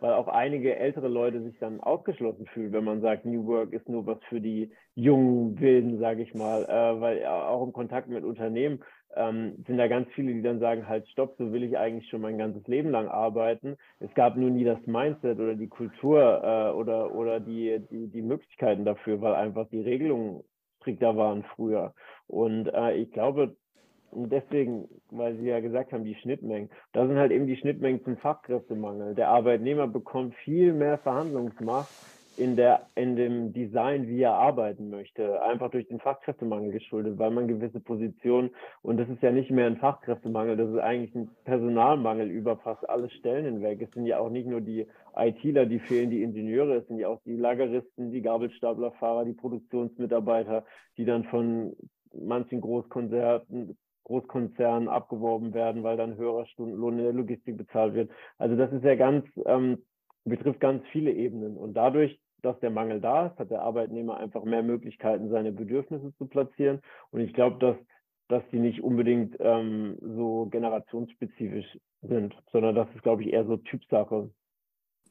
weil 0.00 0.12
auch 0.12 0.28
einige 0.28 0.76
ältere 0.76 1.08
Leute 1.08 1.42
sich 1.42 1.58
dann 1.58 1.80
ausgeschlossen 1.80 2.46
fühlen, 2.46 2.72
wenn 2.72 2.84
man 2.84 3.00
sagt, 3.00 3.24
New 3.24 3.46
Work 3.46 3.72
ist 3.72 3.88
nur 3.88 4.06
was 4.06 4.18
für 4.28 4.40
die 4.40 4.70
jungen 4.94 5.58
Wilden, 5.60 5.98
sage 5.98 6.22
ich 6.22 6.34
mal, 6.34 6.64
äh, 6.64 7.00
weil 7.00 7.26
auch 7.26 7.64
im 7.64 7.72
Kontakt 7.72 8.08
mit 8.08 8.24
Unternehmen 8.24 8.80
ähm, 9.16 9.64
sind 9.66 9.78
da 9.78 9.88
ganz 9.88 10.08
viele, 10.14 10.32
die 10.32 10.42
dann 10.42 10.60
sagen, 10.60 10.88
halt 10.88 11.08
stopp, 11.08 11.36
so 11.38 11.52
will 11.52 11.62
ich 11.62 11.78
eigentlich 11.78 12.08
schon 12.08 12.20
mein 12.20 12.38
ganzes 12.38 12.66
Leben 12.66 12.90
lang 12.90 13.08
arbeiten. 13.08 13.76
Es 14.00 14.12
gab 14.14 14.36
nur 14.36 14.50
nie 14.50 14.64
das 14.64 14.84
Mindset 14.86 15.38
oder 15.38 15.54
die 15.54 15.68
Kultur 15.68 16.42
äh, 16.42 16.72
oder, 16.72 17.14
oder 17.14 17.40
die, 17.40 17.80
die, 17.90 18.08
die 18.08 18.22
Möglichkeiten 18.22 18.84
dafür, 18.84 19.20
weil 19.20 19.34
einfach 19.34 19.68
die 19.70 19.80
Regelungen 19.80 20.42
strikter 20.80 21.16
waren 21.16 21.42
früher. 21.54 21.94
Und 22.26 22.68
äh, 22.68 22.94
ich 22.94 23.10
glaube, 23.10 23.56
und 24.10 24.32
deswegen, 24.32 24.88
weil 25.10 25.36
Sie 25.36 25.46
ja 25.46 25.60
gesagt 25.60 25.92
haben, 25.92 26.04
die 26.04 26.14
Schnittmengen, 26.16 26.70
da 26.92 27.06
sind 27.06 27.16
halt 27.16 27.32
eben 27.32 27.46
die 27.46 27.56
Schnittmengen 27.56 28.02
zum 28.04 28.16
Fachkräftemangel. 28.16 29.14
Der 29.14 29.28
Arbeitnehmer 29.28 29.86
bekommt 29.86 30.34
viel 30.36 30.72
mehr 30.72 30.98
Verhandlungsmacht 30.98 31.88
in, 32.38 32.56
der, 32.56 32.86
in 32.94 33.16
dem 33.16 33.52
Design, 33.52 34.06
wie 34.06 34.22
er 34.22 34.34
arbeiten 34.34 34.90
möchte, 34.90 35.42
einfach 35.42 35.70
durch 35.70 35.88
den 35.88 35.98
Fachkräftemangel 35.98 36.70
geschuldet, 36.70 37.18
weil 37.18 37.30
man 37.30 37.48
gewisse 37.48 37.80
Positionen, 37.80 38.50
und 38.82 38.96
das 38.98 39.08
ist 39.08 39.22
ja 39.22 39.32
nicht 39.32 39.50
mehr 39.50 39.66
ein 39.66 39.76
Fachkräftemangel, 39.76 40.56
das 40.56 40.70
ist 40.70 40.78
eigentlich 40.78 41.14
ein 41.14 41.30
Personalmangel 41.44 42.30
über 42.30 42.56
fast 42.58 42.88
alle 42.88 43.10
Stellen 43.10 43.44
hinweg. 43.44 43.82
Es 43.82 43.90
sind 43.90 44.06
ja 44.06 44.18
auch 44.20 44.30
nicht 44.30 44.46
nur 44.46 44.60
die 44.60 44.86
ITler, 45.16 45.66
die 45.66 45.80
fehlen, 45.80 46.10
die 46.10 46.22
Ingenieure, 46.22 46.76
es 46.76 46.86
sind 46.86 46.98
ja 46.98 47.08
auch 47.08 47.20
die 47.24 47.36
Lageristen, 47.36 48.12
die 48.12 48.22
Gabelstaplerfahrer, 48.22 49.24
die 49.24 49.32
Produktionsmitarbeiter, 49.32 50.64
die 50.96 51.04
dann 51.04 51.24
von 51.24 51.74
manchen 52.12 52.60
Großkonzerten, 52.60 53.76
Großkonzernen 54.08 54.88
abgeworben 54.88 55.54
werden, 55.54 55.82
weil 55.82 55.96
dann 55.96 56.16
höherer 56.16 56.46
Stundenlohn 56.46 56.98
in 56.98 57.04
der 57.04 57.12
Logistik 57.12 57.56
bezahlt 57.56 57.94
wird. 57.94 58.10
Also 58.38 58.56
das 58.56 58.72
ist 58.72 58.82
ja 58.82 58.96
ganz, 58.96 59.24
ähm, 59.46 59.84
betrifft 60.24 60.60
ganz 60.60 60.82
viele 60.90 61.12
Ebenen. 61.12 61.56
Und 61.56 61.74
dadurch, 61.74 62.18
dass 62.42 62.58
der 62.60 62.70
Mangel 62.70 63.00
da 63.00 63.26
ist, 63.26 63.38
hat 63.38 63.50
der 63.50 63.62
Arbeitnehmer 63.62 64.16
einfach 64.16 64.44
mehr 64.44 64.62
Möglichkeiten, 64.62 65.28
seine 65.28 65.52
Bedürfnisse 65.52 66.14
zu 66.16 66.26
platzieren. 66.26 66.80
Und 67.10 67.20
ich 67.20 67.34
glaube, 67.34 67.58
dass, 67.58 67.76
dass 68.28 68.42
die 68.50 68.58
nicht 68.58 68.82
unbedingt 68.82 69.36
ähm, 69.40 69.98
so 70.00 70.46
generationsspezifisch 70.46 71.78
sind, 72.02 72.34
sondern 72.50 72.74
das 72.74 72.88
ist, 72.94 73.02
glaube 73.02 73.22
ich, 73.22 73.32
eher 73.32 73.44
so 73.44 73.56
Typsache. 73.58 74.30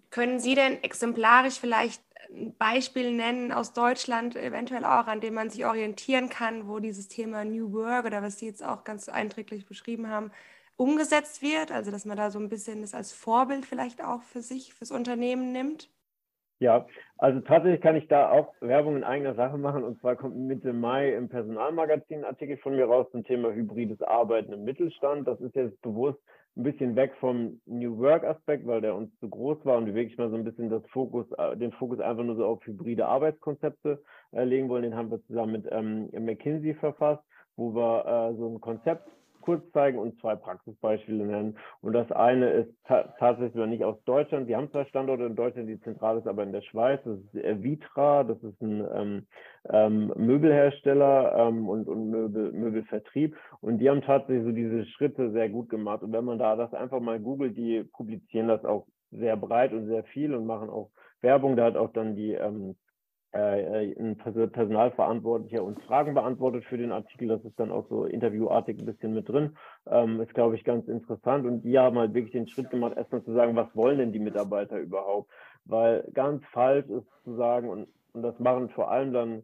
Können 0.09 0.39
Sie 0.39 0.55
denn 0.55 0.81
exemplarisch 0.83 1.59
vielleicht 1.59 2.01
ein 2.29 2.55
Beispiel 2.57 3.13
nennen 3.13 3.51
aus 3.51 3.73
Deutschland, 3.73 4.35
eventuell 4.35 4.83
auch, 4.85 5.07
an 5.07 5.21
dem 5.21 5.33
man 5.33 5.49
sich 5.49 5.65
orientieren 5.65 6.29
kann, 6.29 6.67
wo 6.67 6.79
dieses 6.79 7.07
Thema 7.07 7.45
New 7.45 7.71
Work 7.73 8.05
oder 8.05 8.21
was 8.21 8.39
Sie 8.39 8.45
jetzt 8.47 8.63
auch 8.63 8.83
ganz 8.83 9.09
einträglich 9.09 9.65
beschrieben 9.65 10.09
haben, 10.09 10.31
umgesetzt 10.75 11.41
wird? 11.41 11.71
Also, 11.71 11.91
dass 11.91 12.05
man 12.05 12.17
da 12.17 12.31
so 12.31 12.39
ein 12.39 12.49
bisschen 12.49 12.81
das 12.81 12.93
als 12.93 13.11
Vorbild 13.13 13.65
vielleicht 13.65 14.03
auch 14.03 14.21
für 14.23 14.41
sich, 14.41 14.73
fürs 14.73 14.91
Unternehmen 14.91 15.51
nimmt? 15.51 15.89
Ja, 16.59 16.87
also 17.19 17.39
tatsächlich 17.41 17.81
kann 17.81 17.95
ich 17.95 18.07
da 18.07 18.31
auch 18.31 18.53
Werbung 18.61 18.95
in 18.97 19.03
eigener 19.03 19.35
Sache 19.35 19.57
machen. 19.57 19.83
Und 19.83 19.99
zwar 19.99 20.15
kommt 20.15 20.35
Mitte 20.35 20.73
Mai 20.73 21.13
im 21.13 21.29
Personalmagazin 21.29 22.19
ein 22.19 22.25
Artikel 22.25 22.57
von 22.57 22.75
mir 22.75 22.85
raus 22.85 23.07
zum 23.11 23.23
Thema 23.23 23.51
hybrides 23.51 24.01
Arbeiten 24.01 24.53
im 24.53 24.63
Mittelstand. 24.63 25.27
Das 25.27 25.39
ist 25.39 25.55
jetzt 25.55 25.79
bewusst 25.83 26.19
ein 26.55 26.63
bisschen 26.63 26.95
weg 26.95 27.13
vom 27.19 27.61
New 27.67 27.99
Work 27.99 28.23
Aspekt, 28.23 28.65
weil 28.65 28.81
der 28.81 28.95
uns 28.95 29.15
zu 29.19 29.29
groß 29.29 29.63
war 29.65 29.77
und 29.77 29.85
wir 29.85 29.93
wirklich 29.93 30.17
mal 30.17 30.31
so 30.31 30.35
ein 30.35 30.43
bisschen 30.43 30.71
das 30.71 30.83
Fokus, 30.87 31.27
äh, 31.37 31.55
den 31.55 31.71
Fokus 31.73 31.99
einfach 31.99 32.23
nur 32.23 32.35
so 32.35 32.45
auf 32.45 32.65
hybride 32.65 33.05
Arbeitskonzepte 33.05 34.01
äh, 34.31 34.43
legen 34.43 34.67
wollen. 34.67 34.81
Den 34.81 34.95
haben 34.95 35.11
wir 35.11 35.23
zusammen 35.27 35.51
mit 35.51 35.67
ähm, 35.71 36.09
McKinsey 36.11 36.73
verfasst, 36.73 37.23
wo 37.55 37.75
wir 37.75 38.05
äh, 38.05 38.35
so 38.37 38.47
ein 38.49 38.59
Konzept 38.59 39.07
kurz 39.47 39.71
zeigen 39.71 39.97
und 39.97 40.19
zwei 40.19 40.35
Praxisbeispiele 40.35 41.25
nennen. 41.25 41.57
Und 41.79 41.93
das 41.93 42.11
eine 42.11 42.49
ist 42.49 42.69
ta 42.83 43.15
tatsächlich 43.17 43.65
nicht 43.67 43.85
aus 43.85 43.95
Deutschland. 44.03 44.49
Wir 44.49 44.57
haben 44.57 44.69
zwei 44.71 44.83
Standorte 44.83 45.23
in 45.23 45.37
Deutschland, 45.37 45.69
die 45.69 45.79
zentral 45.79 46.17
ist 46.17 46.27
aber 46.27 46.43
in 46.43 46.51
der 46.51 46.63
Schweiz. 46.63 46.99
Das 47.05 47.17
ist 47.17 47.63
Vitra, 47.63 48.25
das 48.25 48.43
ist 48.43 48.61
ein 48.61 48.85
ähm, 48.93 49.27
ähm, 49.69 50.13
Möbelhersteller 50.17 51.47
ähm, 51.47 51.69
und, 51.69 51.87
und 51.87 52.09
Möbel, 52.09 52.51
Möbelvertrieb. 52.51 53.37
Und 53.61 53.77
die 53.77 53.89
haben 53.89 54.01
tatsächlich 54.01 54.43
so 54.43 54.51
diese 54.51 54.85
Schritte 54.87 55.31
sehr 55.31 55.47
gut 55.47 55.69
gemacht. 55.69 56.03
Und 56.03 56.11
wenn 56.11 56.25
man 56.25 56.39
da 56.39 56.57
das 56.57 56.73
einfach 56.73 56.99
mal 56.99 57.17
googelt, 57.17 57.55
die 57.55 57.85
publizieren 57.85 58.49
das 58.49 58.65
auch 58.65 58.85
sehr 59.11 59.37
breit 59.37 59.71
und 59.71 59.87
sehr 59.87 60.03
viel 60.03 60.35
und 60.35 60.45
machen 60.45 60.69
auch 60.69 60.89
Werbung. 61.21 61.55
Da 61.55 61.63
hat 61.63 61.77
auch 61.77 61.93
dann 61.93 62.17
die 62.17 62.33
ähm, 62.33 62.75
äh, 63.33 63.93
ein 63.99 64.17
Personalverantwortlicher 64.17 65.63
uns 65.63 65.81
Fragen 65.83 66.13
beantwortet 66.13 66.63
für 66.65 66.77
den 66.77 66.91
Artikel. 66.91 67.27
Das 67.27 67.43
ist 67.43 67.59
dann 67.59 67.71
auch 67.71 67.87
so 67.89 68.05
interviewartig 68.05 68.79
ein 68.79 68.85
bisschen 68.85 69.13
mit 69.13 69.27
drin. 69.27 69.57
Ähm, 69.85 70.21
ist, 70.21 70.33
glaube 70.33 70.55
ich, 70.55 70.63
ganz 70.63 70.87
interessant. 70.87 71.45
Und 71.45 71.61
die 71.61 71.77
haben 71.77 71.97
halt 71.97 72.13
wirklich 72.13 72.31
den 72.31 72.47
Schritt 72.47 72.69
gemacht, 72.69 72.95
erstmal 72.95 73.23
zu 73.23 73.33
sagen, 73.33 73.55
was 73.55 73.73
wollen 73.75 73.97
denn 73.97 74.13
die 74.13 74.19
Mitarbeiter 74.19 74.77
überhaupt? 74.77 75.29
Weil 75.65 76.09
ganz 76.13 76.43
falsch 76.51 76.87
ist 76.89 77.07
zu 77.23 77.35
sagen, 77.35 77.69
und, 77.69 77.87
und 78.13 78.21
das 78.21 78.39
machen 78.39 78.69
vor 78.69 78.89
allem 78.89 79.13
dann 79.13 79.43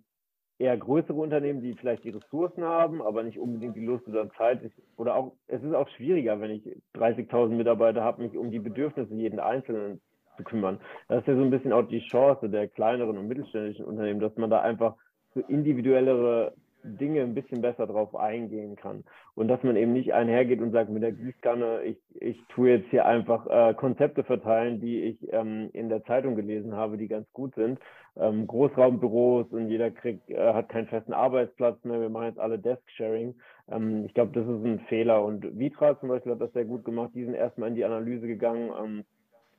eher 0.60 0.78
größere 0.78 1.20
Unternehmen, 1.20 1.62
die 1.62 1.74
vielleicht 1.74 2.04
die 2.04 2.12
Ressourcen 2.12 2.64
haben, 2.64 3.02
aber 3.02 3.24
nicht 3.24 3.40
unbedingt 3.40 3.76
die 3.76 3.86
Lust 3.86 4.08
oder 4.08 4.30
Zeit. 4.32 4.62
Oder 4.96 5.16
auch, 5.16 5.34
es 5.48 5.62
ist 5.62 5.74
auch 5.74 5.90
schwieriger, 5.90 6.40
wenn 6.40 6.52
ich 6.52 6.64
30.000 6.96 7.50
Mitarbeiter 7.50 8.04
habe, 8.04 8.24
mich 8.24 8.38
um 8.38 8.50
die 8.50 8.60
Bedürfnisse 8.60 9.14
jeden 9.14 9.40
Einzelnen 9.40 10.00
kümmern. 10.44 10.80
Das 11.08 11.22
ist 11.22 11.28
ja 11.28 11.36
so 11.36 11.42
ein 11.42 11.52
bisschen 11.52 11.74
auch 11.74 11.88
die 11.88 12.06
Chance 12.08 12.50
der 12.50 12.68
kleineren 12.68 13.18
und 13.18 13.28
mittelständischen 13.28 13.86
Unternehmen, 13.86 14.20
dass 14.20 14.36
man 14.38 14.50
da 14.50 14.62
einfach 14.62 14.96
so 15.34 15.42
individuellere 15.42 16.54
Dinge 16.84 17.22
ein 17.22 17.34
bisschen 17.34 17.62
besser 17.62 17.88
drauf 17.88 18.16
eingehen 18.16 18.76
kann. 18.76 19.04
Und 19.36 19.48
dass 19.48 19.64
man 19.64 19.76
eben 19.76 19.94
nicht 19.94 20.14
einhergeht 20.14 20.62
und 20.62 20.72
sagt, 20.72 20.90
mit 20.90 21.04
der 21.04 21.14
Gießkanne, 21.14 21.84
ich, 21.84 21.98
ich 22.20 22.42
tue 22.50 22.72
jetzt 22.72 22.90
hier 22.90 23.06
einfach 23.06 23.48
äh, 23.48 23.74
Konzepte 23.74 24.24
verteilen, 24.24 24.80
die 24.80 25.02
ich 25.02 25.34
ähm, 25.34 25.70
in 25.74 25.90
der 25.90 26.04
Zeitung 26.04 26.36
gelesen 26.36 26.76
habe, 26.76 26.98
die 26.98 27.08
ganz 27.08 27.32
gut 27.34 27.56
sind. 27.56 27.80
Ähm, 28.16 28.46
Großraumbüros 28.46 29.48
und 29.52 29.70
jeder 29.70 29.90
kriegt, 29.92 30.30
äh, 30.30 30.54
hat 30.54 30.70
keinen 30.70 30.88
festen 30.88 31.14
Arbeitsplatz 31.14 31.84
mehr. 31.84 32.00
Wir 32.00 32.10
machen 32.10 32.28
jetzt 32.28 32.40
alle 32.40 32.60
Desk-Sharing. 32.60 33.36
Ähm, 33.72 34.06
ich 34.06 34.14
glaube, 34.14 34.34
das 34.34 34.46
ist 34.46 34.64
ein 34.66 34.80
Fehler. 34.88 35.24
Und 35.24 35.58
Vitra 35.58 36.00
zum 36.00 36.10
Beispiel 36.10 36.34
hat 36.34 36.42
das 36.42 36.54
sehr 36.54 36.66
gut 36.66 36.86
gemacht. 36.86 37.12
Die 37.16 37.26
sind 37.26 37.34
erstmal 37.34 37.70
in 37.70 37.76
die 37.76 37.86
Analyse 37.86 38.28
gegangen 38.28 38.72
ähm, 38.84 39.06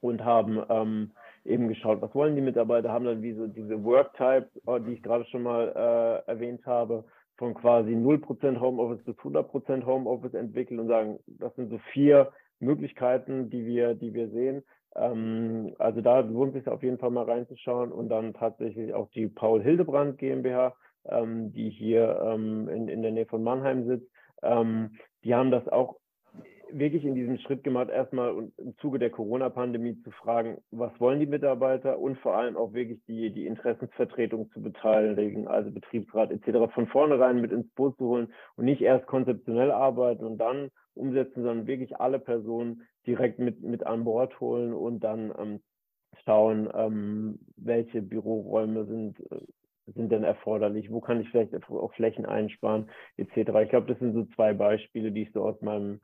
und 0.05 0.23
haben 0.23 0.63
ähm, 0.69 1.13
eben 1.47 1.69
geschaut, 1.69 2.03
was 2.03 2.15
wollen 2.15 2.37
die 2.37 2.43
Mitarbeiter, 2.43 2.93
haben 2.93 3.07
dann 3.07 3.23
wie 3.23 3.33
so 3.33 3.47
diese 3.47 3.83
Work-Type, 3.83 4.49
äh, 4.67 4.81
die 4.81 4.93
ich 4.93 5.03
gerade 5.03 5.25
schon 5.27 5.43
mal 5.43 5.73
äh, 5.75 6.31
erwähnt 6.31 6.67
habe, 6.67 7.05
von 7.39 7.55
quasi 7.55 7.93
0% 7.93 8.61
Homeoffice 8.61 9.03
bis 9.05 9.17
100% 9.17 9.87
Homeoffice 9.87 10.35
entwickelt 10.35 10.79
und 10.79 10.89
sagen, 10.89 11.19
das 11.27 11.55
sind 11.57 11.71
so 11.71 11.79
vier 11.93 12.33
Möglichkeiten, 12.61 13.49
die 13.49 13.65
wir, 13.65 13.95
die 13.95 14.13
wir 14.13 14.29
sehen. 14.29 14.63
Ähm, 14.95 15.75
also 15.79 16.03
da 16.03 16.21
lohnt 16.21 16.53
sich 16.53 16.69
auf 16.69 16.83
jeden 16.83 16.99
Fall 16.99 17.11
mal 17.11 17.25
reinzuschauen 17.25 17.91
und 17.91 18.11
dann 18.11 18.35
tatsächlich 18.35 18.93
auch 18.93 19.09
die 19.11 19.29
Paul 19.29 19.63
Hildebrand 19.63 20.19
GmbH, 20.19 20.75
ähm, 21.07 21.51
die 21.53 21.71
hier 21.71 22.21
ähm, 22.23 22.69
in, 22.69 22.89
in 22.89 23.01
der 23.01 23.11
Nähe 23.11 23.27
von 23.27 23.43
Mannheim 23.43 23.87
sitzt. 23.87 24.11
Ähm, 24.43 24.97
die 25.25 25.35
haben 25.35 25.51
das 25.51 25.67
auch 25.69 25.97
wirklich 26.79 27.05
in 27.05 27.15
diesem 27.15 27.39
Schritt 27.39 27.65
gemacht, 27.65 27.89
erstmal 27.89 28.51
im 28.57 28.77
Zuge 28.79 28.99
der 28.99 29.11
Corona-Pandemie 29.11 30.01
zu 30.03 30.11
fragen, 30.11 30.59
was 30.71 30.93
wollen 31.01 31.21
die 31.21 31.27
Mitarbeiter 31.27 31.99
und 31.99 32.19
vor 32.19 32.37
allem 32.37 32.57
auch 32.57 32.73
wirklich 32.73 33.01
die, 33.07 33.31
die 33.33 33.47
Interessensvertretung 33.47 34.51
zu 34.53 34.61
beteiligen, 34.61 35.49
also 35.49 35.71
Betriebsrat 35.71 36.31
etc. 36.31 36.73
von 36.75 36.87
vornherein 36.89 37.41
mit 37.41 37.53
ins 37.53 37.71
Boot 37.75 37.97
zu 37.97 38.07
holen 38.07 38.33
und 38.57 38.65
nicht 38.65 38.83
erst 38.83 39.07
konzeptionell 39.07 39.71
arbeiten 39.71 40.25
und 40.25 40.39
dann 40.39 40.71
umsetzen, 40.95 41.43
sondern 41.43 41.67
wirklich 41.67 41.97
alle 41.99 42.19
Personen 42.19 42.83
direkt 43.07 43.39
mit, 43.39 43.63
mit 43.63 43.87
an 43.87 44.05
Bord 44.05 44.39
holen 44.41 44.73
und 44.73 45.01
dann 45.01 45.33
ähm, 45.39 45.61
schauen, 46.25 46.69
ähm, 46.75 47.39
welche 47.57 48.03
Büroräume 48.03 48.85
sind 48.87 49.21
äh, 49.31 49.41
sind 49.87 50.11
denn 50.11 50.25
erforderlich? 50.25 50.91
Wo 50.91 51.01
kann 51.01 51.21
ich 51.21 51.29
vielleicht 51.29 51.55
auch 51.69 51.93
Flächen 51.95 52.25
einsparen, 52.25 52.89
etc. 53.19 53.51
Ich 53.63 53.69
glaube, 53.69 53.87
das 53.87 53.99
sind 53.99 54.15
so 54.15 54.25
zwei 54.35 54.55
Beispiele, 54.55 55.13
die 55.13 55.23
ich 55.23 55.33
so 55.33 55.43
aus 55.45 55.61
meinem 55.61 56.01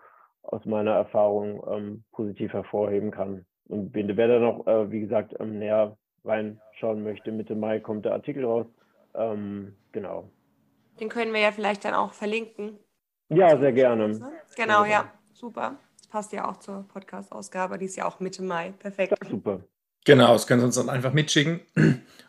aus 0.50 0.64
meiner 0.64 0.92
Erfahrung 0.92 1.62
ähm, 1.70 2.04
positiv 2.12 2.52
hervorheben 2.52 3.10
kann. 3.10 3.44
Und 3.68 3.94
wer 3.94 4.28
da 4.28 4.38
noch, 4.38 4.66
äh, 4.66 4.90
wie 4.90 5.00
gesagt, 5.00 5.34
ähm, 5.38 5.58
näher 5.58 5.96
reinschauen 6.24 7.02
möchte, 7.02 7.32
Mitte 7.32 7.54
Mai 7.54 7.80
kommt 7.80 8.04
der 8.04 8.12
Artikel 8.12 8.44
raus. 8.44 8.66
Ähm, 9.14 9.76
genau. 9.92 10.28
Den 10.98 11.08
können 11.08 11.32
wir 11.32 11.40
ja 11.40 11.52
vielleicht 11.52 11.84
dann 11.84 11.94
auch 11.94 12.12
verlinken. 12.12 12.78
Ja, 13.28 13.56
sehr 13.58 13.72
gerne. 13.72 14.20
Genau, 14.56 14.84
ja, 14.84 15.12
super. 15.32 15.76
Das 15.96 16.08
passt 16.08 16.32
ja 16.32 16.48
auch 16.48 16.56
zur 16.56 16.84
Podcast-Ausgabe, 16.88 17.78
die 17.78 17.86
ist 17.86 17.96
ja 17.96 18.06
auch 18.06 18.18
Mitte 18.18 18.42
Mai. 18.42 18.74
Perfekt. 18.78 19.14
Ja, 19.22 19.30
super. 19.30 19.60
Genau, 20.04 20.32
das 20.32 20.46
können 20.46 20.60
Sie 20.60 20.66
uns 20.66 20.76
dann 20.76 20.88
einfach 20.88 21.12
mitschicken. 21.12 21.60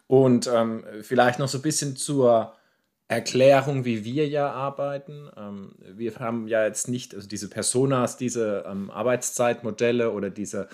Und 0.08 0.48
ähm, 0.54 0.84
vielleicht 1.02 1.40
noch 1.40 1.48
so 1.48 1.58
ein 1.58 1.64
bisschen 1.64 1.96
zur 1.96 2.54
Erklärung, 3.12 3.84
wie 3.84 4.06
wir 4.06 4.26
ja 4.26 4.50
arbeiten. 4.50 5.30
Ähm, 5.36 5.74
wir 5.86 6.16
haben 6.16 6.48
ja 6.48 6.66
jetzt 6.66 6.88
nicht, 6.88 7.14
also 7.14 7.28
diese 7.28 7.50
Personas, 7.50 8.16
diese 8.16 8.64
ähm, 8.66 8.90
Arbeitszeitmodelle 8.90 10.12
oder 10.12 10.30
diese, 10.30 10.70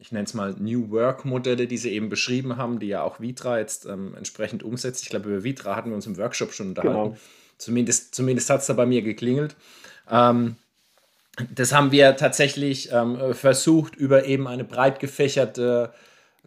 ich 0.00 0.10
nenne 0.10 0.24
es 0.24 0.34
mal 0.34 0.56
New 0.58 0.90
Work-Modelle, 0.90 1.68
die 1.68 1.78
Sie 1.78 1.92
eben 1.92 2.08
beschrieben 2.08 2.56
haben, 2.56 2.80
die 2.80 2.88
ja 2.88 3.02
auch 3.02 3.20
Vitra 3.20 3.60
jetzt 3.60 3.86
ähm, 3.86 4.14
entsprechend 4.16 4.64
umsetzt. 4.64 5.04
Ich 5.04 5.10
glaube, 5.10 5.28
über 5.28 5.44
Vitra 5.44 5.76
hatten 5.76 5.90
wir 5.90 5.94
uns 5.94 6.08
im 6.08 6.16
Workshop 6.16 6.52
schon 6.52 6.70
unterhalten. 6.70 7.10
Genau. 7.10 7.16
Zumindest, 7.56 8.16
zumindest 8.16 8.50
hat 8.50 8.62
es 8.62 8.66
da 8.66 8.72
bei 8.72 8.84
mir 8.84 9.02
geklingelt. 9.02 9.56
Das 10.06 11.72
haben 11.72 11.90
wir 11.90 12.16
tatsächlich 12.16 12.90
versucht, 13.32 13.96
über 13.96 14.26
eben 14.26 14.46
eine 14.46 14.62
breit 14.62 15.00
gefächerte 15.00 15.94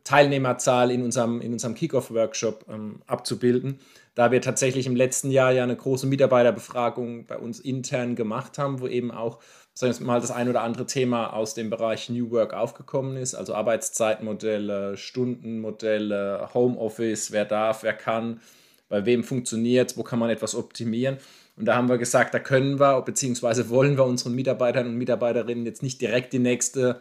Teilnehmerzahl 0.03 0.91
in 0.91 1.01
unserem, 1.01 1.41
in 1.41 1.51
unserem 1.53 1.73
Kickoff-Workshop 1.73 2.65
abzubilden 3.07 3.79
da 4.19 4.31
wir 4.33 4.41
tatsächlich 4.41 4.85
im 4.85 4.97
letzten 4.97 5.31
Jahr 5.31 5.53
ja 5.53 5.63
eine 5.63 5.77
große 5.77 6.05
Mitarbeiterbefragung 6.05 7.25
bei 7.25 7.37
uns 7.37 7.61
intern 7.61 8.17
gemacht 8.17 8.57
haben, 8.57 8.81
wo 8.81 8.87
eben 8.87 9.11
auch 9.11 9.39
sagen 9.73 9.97
wir 9.97 10.05
mal 10.05 10.19
das 10.19 10.29
ein 10.29 10.49
oder 10.49 10.61
andere 10.61 10.85
Thema 10.85 11.31
aus 11.31 11.53
dem 11.53 11.69
Bereich 11.69 12.09
New 12.09 12.29
Work 12.31 12.53
aufgekommen 12.53 13.15
ist, 13.15 13.33
also 13.33 13.55
Arbeitszeitmodelle, 13.55 14.97
Stundenmodelle, 14.97 16.49
Homeoffice, 16.53 17.31
wer 17.31 17.45
darf, 17.45 17.83
wer 17.83 17.93
kann, 17.93 18.41
bei 18.89 19.05
wem 19.05 19.23
funktioniert, 19.23 19.95
wo 19.95 20.03
kann 20.03 20.19
man 20.19 20.29
etwas 20.29 20.53
optimieren. 20.53 21.15
Und 21.55 21.63
da 21.63 21.77
haben 21.77 21.87
wir 21.87 21.97
gesagt, 21.97 22.33
da 22.33 22.39
können 22.39 22.77
wir, 22.77 23.01
beziehungsweise 23.03 23.69
wollen 23.69 23.95
wir 23.95 24.03
unseren 24.03 24.35
Mitarbeitern 24.35 24.87
und 24.87 24.97
Mitarbeiterinnen 24.97 25.65
jetzt 25.65 25.81
nicht 25.81 26.01
direkt 26.01 26.33
die 26.33 26.39
nächste 26.39 26.99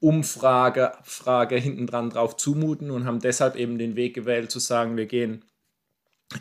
Umfrage, 0.00 0.98
Abfrage 0.98 1.56
hinten 1.56 1.86
dran 1.86 2.10
drauf 2.10 2.36
zumuten 2.36 2.90
und 2.90 3.06
haben 3.06 3.20
deshalb 3.20 3.56
eben 3.56 3.78
den 3.78 3.96
Weg 3.96 4.12
gewählt 4.12 4.50
zu 4.50 4.58
sagen, 4.58 4.98
wir 4.98 5.06
gehen 5.06 5.46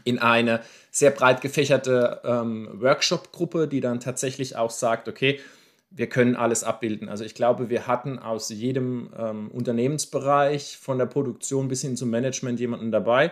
in 0.03 0.19
eine 0.19 0.61
sehr 0.91 1.11
breit 1.11 1.41
gefächerte 1.41 2.21
ähm, 2.23 2.69
Workshop-Gruppe, 2.73 3.67
die 3.67 3.79
dann 3.79 3.99
tatsächlich 3.99 4.55
auch 4.55 4.71
sagt, 4.71 5.07
okay, 5.07 5.39
wir 5.89 6.07
können 6.07 6.35
alles 6.35 6.63
abbilden. 6.63 7.07
Also 7.07 7.23
ich 7.23 7.33
glaube, 7.33 7.69
wir 7.69 7.87
hatten 7.87 8.19
aus 8.19 8.49
jedem 8.49 9.09
ähm, 9.17 9.49
Unternehmensbereich, 9.49 10.77
von 10.77 10.97
der 10.97 11.05
Produktion 11.05 11.69
bis 11.69 11.81
hin 11.81 11.95
zum 11.95 12.09
Management 12.09 12.59
jemanden 12.59 12.91
dabei. 12.91 13.31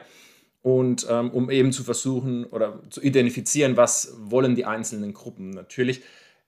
Und 0.61 1.05
ähm, 1.09 1.29
um 1.29 1.51
eben 1.51 1.71
zu 1.71 1.83
versuchen 1.83 2.45
oder 2.45 2.79
zu 2.89 3.01
identifizieren, 3.01 3.77
was 3.77 4.15
wollen 4.17 4.55
die 4.55 4.65
einzelnen 4.65 5.13
Gruppen. 5.13 5.51
Natürlich 5.51 6.01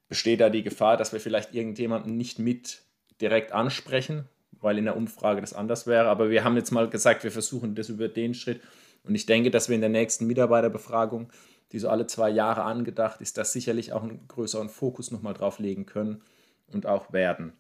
besteht 0.08 0.40
da 0.40 0.50
die 0.50 0.64
Gefahr, 0.64 0.98
dass 0.98 1.14
wir 1.14 1.20
vielleicht 1.20 1.54
irgendjemanden 1.54 2.18
nicht 2.18 2.40
mit 2.40 2.82
direkt 3.22 3.52
ansprechen, 3.52 4.26
weil 4.60 4.78
in 4.78 4.86
der 4.86 4.98
Umfrage 4.98 5.42
das 5.42 5.54
anders 5.54 5.86
wäre. 5.86 6.08
Aber 6.08 6.30
wir 6.30 6.44
haben 6.44 6.56
jetzt 6.56 6.72
mal 6.72 6.90
gesagt, 6.90 7.24
wir 7.24 7.32
versuchen 7.32 7.76
das 7.76 7.90
über 7.90 8.08
den 8.08 8.34
Schritt 8.34 8.62
und 9.04 9.16
ich 9.16 9.26
denke, 9.26 9.52
dass 9.52 9.70
wir 9.70 9.76
in 9.76 9.82
der 9.82 9.90
nächsten 9.90 10.28
Mitarbeiterbefragung, 10.28 11.30
die 11.72 11.80
so 11.80 11.90
alle 11.90 12.08
zwei 12.08 12.30
Jahre 12.30 12.64
angedacht 12.64 13.22
ist, 13.22 13.38
da 13.38 13.46
sicherlich 13.46 13.94
auch 13.94 14.04
einen 14.04 14.28
größeren 14.28 14.70
Fokus 14.70 15.12
nochmal 15.12 15.34
drauf 15.34 15.60
legen 15.60 15.86
können 15.86 16.22
und 16.72 16.86
auch 16.86 17.14
werden. 17.14 17.54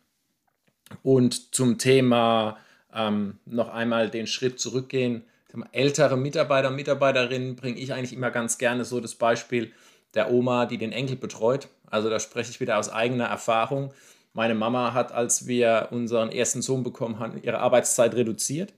Und 1.03 1.55
zum 1.55 1.77
Thema 1.77 2.57
ähm, 2.93 3.39
noch 3.45 3.69
einmal 3.69 4.09
den 4.09 4.27
Schritt 4.27 4.59
zurückgehen. 4.59 5.23
Ältere 5.71 6.17
Mitarbeiter 6.17 6.69
und 6.69 6.75
Mitarbeiterinnen 6.75 7.55
bringe 7.55 7.79
ich 7.79 7.93
eigentlich 7.93 8.13
immer 8.13 8.31
ganz 8.31 8.57
gerne 8.57 8.85
so 8.85 8.99
das 8.99 9.15
Beispiel 9.15 9.71
der 10.13 10.31
Oma, 10.31 10.65
die 10.65 10.77
den 10.77 10.91
Enkel 10.91 11.15
betreut. 11.15 11.67
Also 11.89 12.09
da 12.09 12.19
spreche 12.19 12.51
ich 12.51 12.59
wieder 12.59 12.77
aus 12.77 12.89
eigener 12.89 13.25
Erfahrung. 13.25 13.93
Meine 14.33 14.55
Mama 14.55 14.93
hat, 14.93 15.11
als 15.11 15.47
wir 15.47 15.87
unseren 15.91 16.31
ersten 16.31 16.61
Sohn 16.61 16.83
bekommen 16.83 17.19
haben, 17.19 17.41
ihre 17.41 17.59
Arbeitszeit 17.59 18.13
reduziert 18.13 18.73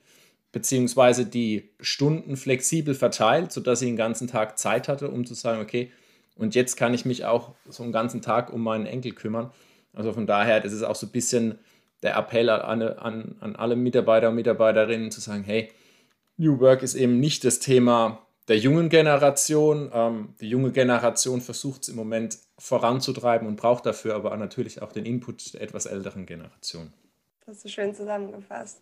beziehungsweise 0.51 1.25
die 1.25 1.69
Stunden 1.79 2.35
flexibel 2.37 2.95
verteilt, 2.95 3.51
sodass 3.51 3.79
sie 3.79 3.85
den 3.85 3.97
ganzen 3.97 4.27
Tag 4.27 4.57
Zeit 4.57 4.87
hatte, 4.87 5.09
um 5.09 5.25
zu 5.25 5.33
sagen, 5.33 5.61
okay, 5.61 5.91
und 6.35 6.55
jetzt 6.55 6.77
kann 6.77 6.93
ich 6.93 7.05
mich 7.05 7.25
auch 7.25 7.53
so 7.67 7.83
einen 7.83 7.91
ganzen 7.91 8.21
Tag 8.21 8.51
um 8.51 8.63
meinen 8.63 8.85
Enkel 8.85 9.11
kümmern. 9.11 9.51
Also 9.93 10.13
von 10.13 10.25
daher, 10.25 10.61
das 10.61 10.73
ist 10.73 10.83
auch 10.83 10.95
so 10.95 11.07
ein 11.07 11.11
bisschen 11.11 11.59
der 12.01 12.15
Appell 12.15 12.49
an, 12.49 12.81
an, 12.81 13.35
an 13.41 13.55
alle 13.55 13.75
Mitarbeiter 13.75 14.29
und 14.29 14.35
Mitarbeiterinnen 14.35 15.11
zu 15.11 15.19
sagen, 15.19 15.43
hey, 15.43 15.69
New 16.37 16.59
Work 16.61 16.81
ist 16.81 16.95
eben 16.95 17.19
nicht 17.19 17.43
das 17.43 17.59
Thema 17.59 18.25
der 18.47 18.57
jungen 18.57 18.87
Generation. 18.87 19.91
Ähm, 19.93 20.35
die 20.39 20.49
junge 20.49 20.71
Generation 20.71 21.41
versucht 21.41 21.83
es 21.83 21.89
im 21.89 21.97
Moment 21.97 22.37
voranzutreiben 22.57 23.47
und 23.47 23.57
braucht 23.57 23.85
dafür 23.85 24.15
aber 24.15 24.35
natürlich 24.37 24.81
auch 24.81 24.93
den 24.93 25.05
Input 25.05 25.53
der 25.53 25.61
etwas 25.61 25.85
älteren 25.85 26.25
Generation. 26.25 26.93
Das 27.45 27.61
du 27.61 27.69
schön 27.69 27.93
zusammengefasst. 27.93 28.81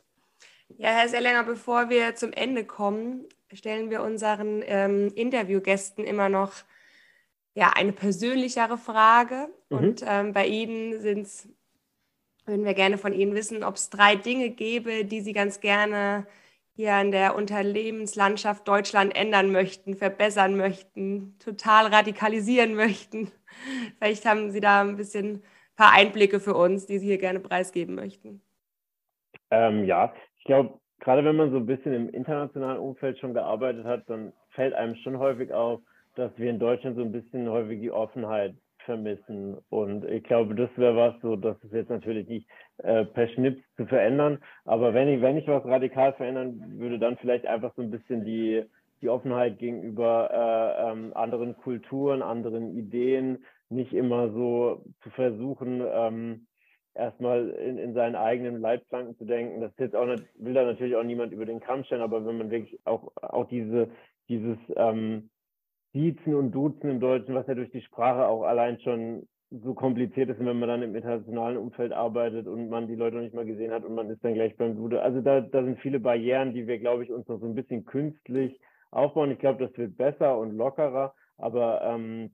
Ja, 0.75 0.89
Herr 0.89 1.07
Sellinger, 1.07 1.43
bevor 1.43 1.89
wir 1.89 2.15
zum 2.15 2.33
Ende 2.33 2.65
kommen, 2.65 3.25
stellen 3.53 3.89
wir 3.89 4.03
unseren 4.03 4.61
ähm, 4.65 5.11
Interviewgästen 5.15 6.03
immer 6.05 6.29
noch 6.29 6.53
ja, 7.53 7.71
eine 7.75 7.93
persönlichere 7.93 8.77
Frage. 8.77 9.49
Mhm. 9.69 9.77
Und 9.77 10.03
ähm, 10.05 10.33
bei 10.33 10.45
Ihnen 10.45 10.99
sind's, 11.01 11.49
würden 12.45 12.65
wir 12.65 12.73
gerne 12.73 12.97
von 12.97 13.13
Ihnen 13.13 13.33
wissen, 13.33 13.63
ob 13.63 13.75
es 13.75 13.89
drei 13.89 14.15
Dinge 14.15 14.49
gäbe, 14.49 15.05
die 15.05 15.21
Sie 15.21 15.33
ganz 15.33 15.59
gerne 15.59 16.27
hier 16.75 16.93
an 16.93 17.09
der 17.11 17.35
Unternehmenslandschaft 17.35 18.67
Deutschland 18.67 19.15
ändern 19.15 19.51
möchten, 19.51 19.95
verbessern 19.95 20.55
möchten, 20.55 21.35
total 21.39 21.87
radikalisieren 21.87 22.75
möchten. 22.75 23.31
Vielleicht 23.97 24.25
haben 24.25 24.51
Sie 24.51 24.59
da 24.59 24.81
ein 24.81 24.95
bisschen 24.95 25.37
ein 25.37 25.43
paar 25.75 25.91
Einblicke 25.93 26.39
für 26.39 26.53
uns, 26.53 26.85
die 26.85 26.99
Sie 26.99 27.07
hier 27.07 27.17
gerne 27.17 27.39
preisgeben 27.39 27.95
möchten. 27.95 28.43
Ähm, 29.49 29.85
ja, 29.85 30.13
glaube, 30.47 30.79
gerade 30.99 31.23
wenn 31.23 31.35
man 31.35 31.51
so 31.51 31.57
ein 31.57 31.65
bisschen 31.65 31.93
im 31.93 32.09
internationalen 32.09 32.79
Umfeld 32.79 33.19
schon 33.19 33.33
gearbeitet 33.33 33.85
hat, 33.85 34.09
dann 34.09 34.33
fällt 34.51 34.73
einem 34.73 34.95
schon 34.95 35.19
häufig 35.19 35.53
auf, 35.53 35.79
dass 36.15 36.31
wir 36.37 36.49
in 36.49 36.59
Deutschland 36.59 36.95
so 36.95 37.03
ein 37.03 37.11
bisschen 37.11 37.49
häufig 37.49 37.79
die 37.79 37.91
Offenheit 37.91 38.55
vermissen. 38.87 39.57
Und 39.69 40.05
ich 40.05 40.23
glaube, 40.23 40.55
das 40.55 40.69
wäre 40.77 40.95
was, 40.95 41.13
so 41.21 41.35
das 41.35 41.61
ist 41.63 41.73
jetzt 41.73 41.89
natürlich 41.89 42.27
nicht 42.27 42.47
äh, 42.79 43.05
per 43.05 43.27
Schnips 43.27 43.61
zu 43.75 43.85
verändern, 43.85 44.39
aber 44.65 44.93
wenn 44.93 45.09
ich, 45.09 45.21
wenn 45.21 45.37
ich 45.37 45.47
was 45.47 45.63
radikal 45.65 46.13
verändern 46.13 46.79
würde, 46.79 46.97
dann 46.97 47.17
vielleicht 47.17 47.45
einfach 47.45 47.73
so 47.75 47.83
ein 47.83 47.91
bisschen 47.91 48.25
die, 48.25 48.63
die 49.01 49.09
Offenheit 49.09 49.59
gegenüber 49.59 50.29
äh, 50.31 50.91
ähm, 50.91 51.11
anderen 51.15 51.55
Kulturen, 51.57 52.21
anderen 52.21 52.75
Ideen, 52.75 53.45
nicht 53.69 53.93
immer 53.93 54.31
so 54.31 54.85
zu 55.03 55.09
versuchen, 55.11 55.83
ähm, 55.85 56.47
erstmal 56.97 57.49
in, 57.49 57.77
in 57.77 57.93
seinen 57.93 58.15
eigenen 58.15 58.59
Leitplanken 58.59 59.17
zu 59.17 59.25
denken. 59.25 59.61
Das 59.61 59.71
jetzt 59.77 59.95
auch 59.95 60.05
nicht, 60.05 60.23
will 60.35 60.53
da 60.53 60.65
natürlich 60.65 60.95
auch 60.95 61.03
niemand 61.03 61.31
über 61.31 61.45
den 61.45 61.59
Kamm 61.59 61.83
stellen, 61.83 62.01
aber 62.01 62.25
wenn 62.25 62.37
man 62.37 62.51
wirklich 62.51 62.79
auch, 62.85 63.11
auch 63.15 63.47
diese, 63.47 63.89
dieses 64.29 64.57
ähm, 64.75 65.29
Siezen 65.93 66.35
und 66.35 66.51
Duzen 66.51 66.89
im 66.89 66.99
Deutschen, 66.99 67.35
was 67.35 67.47
ja 67.47 67.55
durch 67.55 67.71
die 67.71 67.81
Sprache 67.81 68.27
auch 68.27 68.43
allein 68.43 68.79
schon 68.81 69.27
so 69.49 69.73
kompliziert 69.73 70.29
ist, 70.29 70.39
wenn 70.39 70.59
man 70.59 70.67
dann 70.67 70.83
im 70.83 70.95
internationalen 70.95 71.57
Umfeld 71.57 71.93
arbeitet 71.93 72.47
und 72.47 72.69
man 72.69 72.87
die 72.87 72.95
Leute 72.95 73.15
noch 73.15 73.23
nicht 73.23 73.35
mal 73.35 73.45
gesehen 73.45 73.71
hat 73.71 73.85
und 73.85 73.95
man 73.95 74.09
ist 74.09 74.23
dann 74.23 74.33
gleich 74.33 74.57
beim 74.57 74.75
Bruder. 74.75 75.03
Also 75.03 75.21
da, 75.21 75.39
da 75.39 75.63
sind 75.63 75.79
viele 75.79 75.99
Barrieren, 75.99 76.53
die 76.53 76.67
wir, 76.67 76.79
glaube 76.79 77.03
ich, 77.03 77.11
uns 77.11 77.27
noch 77.27 77.39
so 77.39 77.45
ein 77.45 77.55
bisschen 77.55 77.85
künstlich 77.85 78.59
aufbauen. 78.91 79.31
Ich 79.31 79.39
glaube, 79.39 79.65
das 79.65 79.77
wird 79.77 79.95
besser 79.95 80.37
und 80.37 80.57
lockerer, 80.57 81.13
aber 81.37 81.81
ähm, 81.81 82.31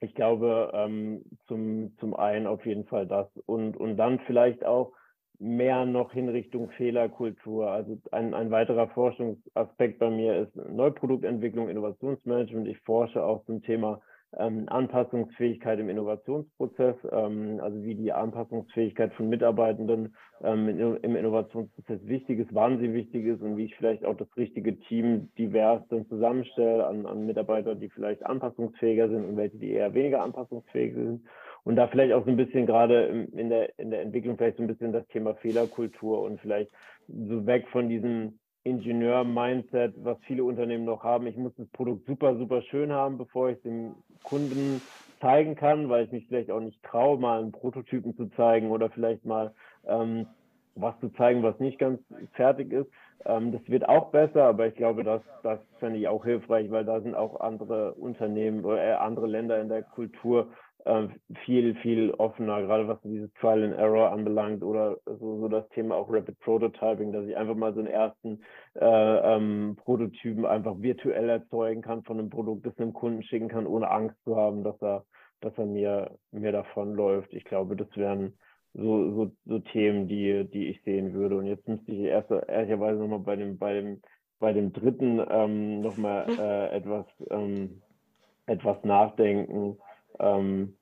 ich 0.00 0.14
glaube, 0.14 0.70
ähm, 0.74 1.24
zum, 1.48 1.96
zum 1.98 2.14
einen 2.14 2.46
auf 2.46 2.64
jeden 2.66 2.84
Fall 2.84 3.06
das 3.06 3.28
und, 3.46 3.76
und 3.76 3.96
dann 3.96 4.20
vielleicht 4.26 4.64
auch 4.64 4.92
mehr 5.38 5.84
noch 5.84 6.14
in 6.14 6.28
Richtung 6.28 6.70
Fehlerkultur. 6.70 7.70
Also 7.70 7.98
ein, 8.10 8.34
ein 8.34 8.50
weiterer 8.50 8.88
Forschungsaspekt 8.88 9.98
bei 9.98 10.10
mir 10.10 10.36
ist 10.36 10.56
Neuproduktentwicklung, 10.56 11.68
Innovationsmanagement. 11.68 12.68
Ich 12.68 12.78
forsche 12.80 13.22
auch 13.22 13.44
zum 13.44 13.62
Thema 13.62 14.00
ähm, 14.38 14.64
Anpassungsfähigkeit 14.68 15.78
im 15.78 15.88
Innovationsprozess, 15.88 16.96
ähm, 17.10 17.60
also 17.62 17.82
wie 17.82 17.94
die 17.94 18.12
Anpassungsfähigkeit 18.12 19.12
von 19.14 19.28
Mitarbeitenden 19.28 20.14
ähm, 20.42 20.68
im 21.02 21.16
Innovationsprozess 21.16 22.00
wichtig 22.06 22.40
ist, 22.40 22.54
wann 22.54 22.78
sie 22.78 22.92
wichtig 22.92 23.24
ist 23.26 23.42
und 23.42 23.56
wie 23.56 23.64
ich 23.64 23.76
vielleicht 23.76 24.04
auch 24.04 24.16
das 24.16 24.28
richtige 24.36 24.78
Team 24.80 25.30
divers 25.38 25.82
dann 25.88 26.06
zusammenstelle 26.08 26.86
an, 26.86 27.06
an 27.06 27.26
Mitarbeiter, 27.26 27.74
die 27.74 27.88
vielleicht 27.88 28.24
anpassungsfähiger 28.24 29.08
sind 29.08 29.24
und 29.24 29.36
welche, 29.36 29.58
die 29.58 29.72
eher 29.72 29.94
weniger 29.94 30.22
anpassungsfähig 30.22 30.94
sind. 30.94 31.26
Und 31.64 31.76
da 31.76 31.88
vielleicht 31.88 32.12
auch 32.12 32.24
so 32.24 32.30
ein 32.30 32.36
bisschen 32.36 32.66
gerade 32.66 33.26
in 33.32 33.48
der, 33.48 33.76
in 33.78 33.90
der 33.90 34.02
Entwicklung 34.02 34.36
vielleicht 34.36 34.58
so 34.58 34.62
ein 34.62 34.68
bisschen 34.68 34.92
das 34.92 35.06
Thema 35.08 35.34
Fehlerkultur 35.34 36.22
und 36.22 36.40
vielleicht 36.40 36.70
so 37.08 37.46
weg 37.46 37.66
von 37.72 37.88
diesem 37.88 38.38
Ingenieur-Mindset, 38.66 39.94
was 40.04 40.18
viele 40.26 40.44
Unternehmen 40.44 40.84
noch 40.84 41.04
haben. 41.04 41.26
Ich 41.28 41.36
muss 41.36 41.54
das 41.56 41.68
Produkt 41.68 42.04
super, 42.06 42.36
super 42.36 42.62
schön 42.62 42.92
haben, 42.92 43.16
bevor 43.16 43.50
ich 43.50 43.56
es 43.58 43.62
dem 43.62 43.94
Kunden 44.22 44.82
zeigen 45.20 45.54
kann, 45.54 45.88
weil 45.88 46.04
ich 46.04 46.12
mich 46.12 46.26
vielleicht 46.26 46.50
auch 46.50 46.60
nicht 46.60 46.82
traue, 46.82 47.18
mal 47.18 47.40
einen 47.40 47.52
Prototypen 47.52 48.16
zu 48.16 48.26
zeigen 48.30 48.70
oder 48.70 48.90
vielleicht 48.90 49.24
mal 49.24 49.54
ähm, 49.86 50.26
was 50.74 50.98
zu 51.00 51.08
zeigen, 51.10 51.42
was 51.42 51.58
nicht 51.58 51.78
ganz 51.78 52.00
fertig 52.32 52.72
ist. 52.72 52.90
Ähm, 53.24 53.52
das 53.52 53.62
wird 53.68 53.88
auch 53.88 54.10
besser, 54.10 54.44
aber 54.44 54.66
ich 54.66 54.74
glaube, 54.74 55.04
das, 55.04 55.22
das 55.42 55.60
fände 55.78 55.98
ich 55.98 56.08
auch 56.08 56.24
hilfreich, 56.24 56.70
weil 56.70 56.84
da 56.84 57.00
sind 57.00 57.14
auch 57.14 57.40
andere 57.40 57.94
Unternehmen 57.94 58.64
oder 58.64 58.82
äh, 58.82 58.92
andere 58.94 59.26
Länder 59.26 59.60
in 59.60 59.68
der 59.68 59.84
Kultur 59.84 60.48
äh, 60.86 61.08
viel, 61.44 61.74
viel 61.76 62.12
offener, 62.12 62.62
gerade 62.62 62.88
was 62.88 63.00
dieses 63.02 63.32
Trial 63.34 63.64
and 63.64 63.74
Error 63.74 64.12
anbelangt 64.12 64.62
oder 64.62 64.96
so, 65.04 65.40
so 65.40 65.48
das 65.48 65.68
Thema 65.70 65.96
auch 65.96 66.08
Rapid 66.08 66.38
Prototyping, 66.40 67.12
dass 67.12 67.26
ich 67.26 67.36
einfach 67.36 67.56
mal 67.56 67.74
so 67.74 67.80
einen 67.80 67.88
ersten 67.88 68.40
äh, 68.74 68.84
ähm, 69.36 69.76
Prototypen 69.84 70.46
einfach 70.46 70.74
virtuell 70.78 71.28
erzeugen 71.28 71.82
kann 71.82 72.04
von 72.04 72.18
einem 72.18 72.30
Produkt, 72.30 72.66
das 72.66 72.78
einem 72.78 72.92
Kunden 72.92 73.22
schicken 73.22 73.48
kann, 73.48 73.66
ohne 73.66 73.90
Angst 73.90 74.16
zu 74.24 74.36
haben, 74.36 74.62
dass 74.62 74.80
er, 74.80 75.04
dass 75.40 75.52
er 75.58 75.66
mir, 75.66 76.16
mir 76.30 76.52
davonläuft. 76.52 77.34
Ich 77.34 77.44
glaube, 77.44 77.74
das 77.76 77.88
wären 77.96 78.34
so, 78.74 79.10
so, 79.12 79.32
so 79.44 79.58
Themen, 79.58 80.06
die, 80.06 80.44
die 80.52 80.68
ich 80.68 80.82
sehen 80.82 81.14
würde. 81.14 81.36
Und 81.38 81.46
jetzt 81.46 81.66
müsste 81.66 81.90
ich 81.90 82.00
erst 82.00 82.30
ehrlicherweise 82.30 83.00
nochmal 83.00 83.20
bei 83.20 83.36
dem, 83.36 83.58
bei 83.58 83.74
dem, 83.74 84.02
bei 84.38 84.52
dem 84.52 84.72
dritten 84.72 85.20
ähm, 85.28 85.80
nochmal 85.80 86.26
äh, 86.38 86.76
etwas, 86.76 87.06
ähm, 87.30 87.82
etwas 88.46 88.82
nachdenken. 88.84 89.78
Ähm, 90.18 90.76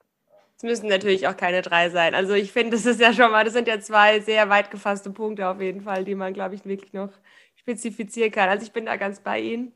es 0.57 0.63
müssen 0.63 0.89
natürlich 0.89 1.27
auch 1.27 1.37
keine 1.37 1.63
drei 1.63 1.91
sein. 1.91 2.15
Also 2.15 2.35
ich 2.35 2.53
finde, 2.53 2.77
das 2.77 2.87
ist 2.87 3.01
ja 3.01 3.13
schon 3.13 3.31
mal, 3.31 3.45
das 3.45 3.55
sind 3.55 3.69
ja 3.69 3.81
zwei 3.81 4.21
sehr 4.21 4.49
weit 4.49 4.71
gefasste 4.71 5.11
Punkte 5.11 5.49
auf 5.49 5.61
jeden 5.61 5.83
Fall, 5.83 6.05
die 6.05 6.15
man, 6.15 6.33
glaube 6.33 6.55
ich, 6.55 6.65
wirklich 6.65 6.93
noch 6.93 7.11
spezifizieren 7.57 8.31
kann. 8.31 8.49
Also 8.49 8.65
ich 8.65 8.73
bin 8.73 8.87
da 8.87 8.97
ganz 8.97 9.21
bei 9.21 9.41
Ihnen. 9.41 9.73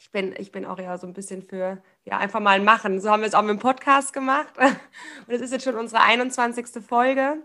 Ich 0.00 0.10
bin, 0.10 0.34
ich 0.36 0.52
bin 0.52 0.64
auch 0.64 0.78
ja 0.78 0.98
so 0.98 1.06
ein 1.06 1.12
bisschen 1.12 1.42
für, 1.42 1.82
ja, 2.04 2.18
einfach 2.18 2.40
mal 2.40 2.60
machen. 2.60 3.00
So 3.00 3.10
haben 3.10 3.20
wir 3.22 3.28
es 3.28 3.34
auch 3.34 3.42
mit 3.42 3.50
dem 3.50 3.58
Podcast 3.58 4.12
gemacht. 4.12 4.54
Und 4.58 5.34
es 5.34 5.40
ist 5.40 5.52
jetzt 5.52 5.64
schon 5.64 5.76
unsere 5.76 6.02
21. 6.02 6.66
Folge. 6.84 7.38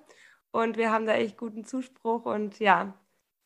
Und 0.52 0.78
wir 0.78 0.92
haben 0.92 1.06
da 1.06 1.14
echt 1.14 1.38
guten 1.38 1.66
Zuspruch. 1.66 2.26
Und 2.26 2.60
ja, 2.60 2.94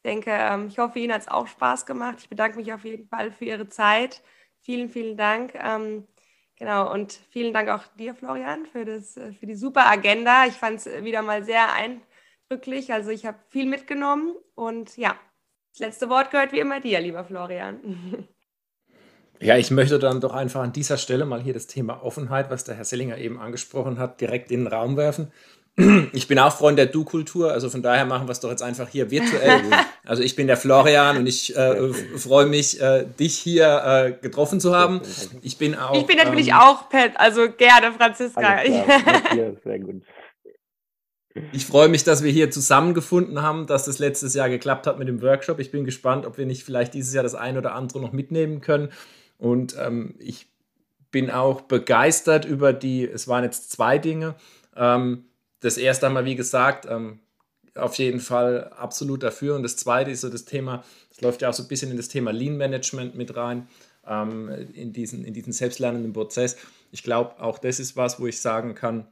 denke, 0.05 0.31
ähm, 0.31 0.67
ich 0.67 0.79
hoffe, 0.79 0.99
Ihnen 0.99 1.13
hat 1.13 1.21
es 1.21 1.27
auch 1.27 1.47
Spaß 1.47 1.85
gemacht. 1.85 2.17
Ich 2.19 2.29
bedanke 2.29 2.57
mich 2.57 2.73
auf 2.73 2.83
jeden 2.85 3.07
Fall 3.07 3.31
für 3.31 3.45
Ihre 3.45 3.69
Zeit. 3.69 4.21
Vielen, 4.61 4.89
vielen 4.89 5.17
Dank. 5.17 5.53
Genau, 6.57 6.91
und 6.91 7.19
vielen 7.31 7.53
Dank 7.53 7.69
auch 7.69 7.83
dir, 7.97 8.13
Florian, 8.13 8.65
für, 8.65 8.85
das, 8.85 9.17
äh, 9.17 9.33
für 9.33 9.45
die 9.45 9.55
super 9.55 9.87
Agenda. 9.87 10.45
Ich 10.45 10.53
fand 10.53 10.79
es 10.79 11.03
wieder 11.03 11.21
mal 11.21 11.43
sehr 11.43 11.73
eindrücklich. 11.73 12.93
Also 12.93 13.09
ich 13.09 13.25
habe 13.25 13.39
viel 13.49 13.65
mitgenommen 13.65 14.35
und 14.55 14.95
ja, 14.97 15.15
das 15.71 15.79
letzte 15.79 16.09
Wort 16.09 16.31
gehört 16.31 16.51
wie 16.51 16.59
immer 16.59 16.79
dir, 16.79 16.99
lieber 16.99 17.23
Florian. 17.23 18.27
Ja, 19.39 19.57
ich 19.57 19.71
möchte 19.71 19.99
dann 19.99 20.21
doch 20.21 20.33
einfach 20.33 20.61
an 20.61 20.71
dieser 20.71 20.97
Stelle 20.97 21.25
mal 21.25 21.41
hier 21.41 21.53
das 21.53 21.67
Thema 21.67 22.01
Offenheit, 22.01 22.49
was 22.49 22.63
der 22.63 22.75
Herr 22.75 22.85
Sellinger 22.85 23.17
eben 23.17 23.41
angesprochen 23.41 23.99
hat, 23.99 24.21
direkt 24.21 24.51
in 24.51 24.61
den 24.61 24.67
Raum 24.67 24.95
werfen. 24.95 25.33
Ich 25.75 26.27
bin 26.27 26.37
auch 26.37 26.55
Freund 26.55 26.77
der 26.77 26.85
Du-Kultur, 26.85 27.51
also 27.51 27.67
von 27.67 27.81
daher 27.81 28.05
machen 28.05 28.27
wir 28.27 28.31
es 28.31 28.39
doch 28.39 28.51
jetzt 28.51 28.61
einfach 28.61 28.89
hier 28.89 29.09
virtuell. 29.11 29.61
Also 30.05 30.21
ich 30.21 30.35
bin 30.35 30.47
der 30.47 30.57
Florian 30.57 31.15
und 31.15 31.27
ich 31.27 31.55
äh, 31.55 31.93
freue 31.93 32.45
mich, 32.45 32.81
äh, 32.81 33.05
dich 33.17 33.37
hier 33.39 33.83
äh, 33.85 34.11
getroffen 34.11 34.59
zu 34.59 34.75
haben. 34.75 34.99
Ich 35.41 35.57
bin 35.57 35.75
auch. 35.75 35.95
Ich 35.95 36.05
bin 36.05 36.17
natürlich 36.17 36.49
ähm, 36.49 36.55
auch 36.55 36.89
Pet, 36.89 37.13
also 37.15 37.49
gerne 37.49 37.93
Franziska. 37.93 38.63
sehr 39.63 39.79
gut. 39.79 40.03
Ich 41.53 41.65
freue 41.65 41.87
mich, 41.87 42.03
dass 42.03 42.21
wir 42.21 42.31
hier 42.33 42.51
zusammengefunden 42.51 43.41
haben, 43.41 43.65
dass 43.65 43.85
das 43.85 43.97
letztes 43.97 44.33
Jahr 44.33 44.49
geklappt 44.49 44.87
hat 44.87 44.99
mit 44.99 45.07
dem 45.07 45.21
Workshop. 45.21 45.59
Ich 45.59 45.71
bin 45.71 45.85
gespannt, 45.85 46.25
ob 46.25 46.37
wir 46.37 46.45
nicht 46.45 46.65
vielleicht 46.65 46.93
dieses 46.93 47.13
Jahr 47.13 47.23
das 47.23 47.33
ein 47.33 47.57
oder 47.57 47.73
andere 47.73 48.01
noch 48.01 48.11
mitnehmen 48.11 48.59
können. 48.59 48.89
Und 49.37 49.77
ähm, 49.79 50.15
ich 50.19 50.47
bin 51.11 51.31
auch 51.31 51.61
begeistert 51.61 52.43
über 52.43 52.73
die, 52.73 53.07
es 53.07 53.29
waren 53.29 53.45
jetzt 53.45 53.71
zwei 53.71 53.97
Dinge. 53.97 54.35
Ähm, 54.75 55.25
das 55.63 55.77
erste 55.77 56.07
einmal, 56.07 56.25
wie 56.25 56.35
gesagt, 56.35 56.85
ähm, 56.89 57.19
auf 57.75 57.95
jeden 57.95 58.19
Fall 58.19 58.65
absolut 58.77 59.23
dafür. 59.23 59.55
Und 59.55 59.63
das 59.63 59.77
zweite 59.77 60.11
ist 60.11 60.21
so 60.21 60.29
das 60.29 60.45
Thema, 60.45 60.83
es 61.09 61.21
läuft 61.21 61.41
ja 61.41 61.49
auch 61.49 61.53
so 61.53 61.63
ein 61.63 61.69
bisschen 61.69 61.91
in 61.91 61.97
das 61.97 62.07
Thema 62.07 62.31
Lean 62.31 62.57
Management 62.57 63.15
mit 63.15 63.35
rein, 63.35 63.67
ähm, 64.05 64.49
in, 64.73 64.93
diesen, 64.93 65.23
in 65.25 65.33
diesen 65.33 65.53
selbstlernenden 65.53 66.13
Prozess. 66.13 66.57
Ich 66.91 67.03
glaube, 67.03 67.41
auch 67.41 67.57
das 67.57 67.79
ist 67.79 67.95
was, 67.95 68.19
wo 68.19 68.27
ich 68.27 68.39
sagen 68.41 68.75
kann, 68.75 69.07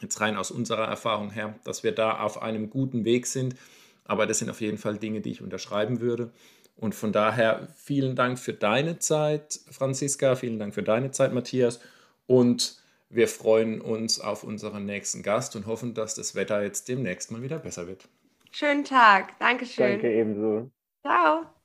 jetzt 0.00 0.20
rein 0.20 0.36
aus 0.36 0.50
unserer 0.50 0.86
Erfahrung 0.86 1.30
her, 1.30 1.54
dass 1.64 1.82
wir 1.82 1.92
da 1.92 2.20
auf 2.20 2.40
einem 2.40 2.70
guten 2.70 3.04
Weg 3.04 3.26
sind. 3.26 3.56
Aber 4.04 4.26
das 4.26 4.38
sind 4.38 4.50
auf 4.50 4.60
jeden 4.60 4.78
Fall 4.78 4.98
Dinge, 4.98 5.20
die 5.20 5.32
ich 5.32 5.42
unterschreiben 5.42 6.00
würde. 6.00 6.30
Und 6.76 6.94
von 6.94 7.12
daher 7.12 7.68
vielen 7.74 8.14
Dank 8.14 8.38
für 8.38 8.52
deine 8.52 8.98
Zeit, 8.98 9.60
Franziska. 9.70 10.36
Vielen 10.36 10.58
Dank 10.58 10.74
für 10.74 10.82
deine 10.82 11.10
Zeit, 11.10 11.32
Matthias. 11.32 11.80
Und 12.26 12.78
wir 13.16 13.28
freuen 13.28 13.80
uns 13.80 14.20
auf 14.20 14.44
unseren 14.44 14.84
nächsten 14.84 15.22
Gast 15.22 15.56
und 15.56 15.66
hoffen, 15.66 15.94
dass 15.94 16.14
das 16.14 16.34
Wetter 16.34 16.62
jetzt 16.62 16.88
demnächst 16.88 17.30
mal 17.32 17.42
wieder 17.42 17.58
besser 17.58 17.86
wird. 17.86 18.08
Schönen 18.52 18.84
Tag. 18.84 19.38
Dankeschön. 19.38 19.92
Danke 19.92 20.12
ebenso. 20.12 20.70
Ciao. 21.02 21.55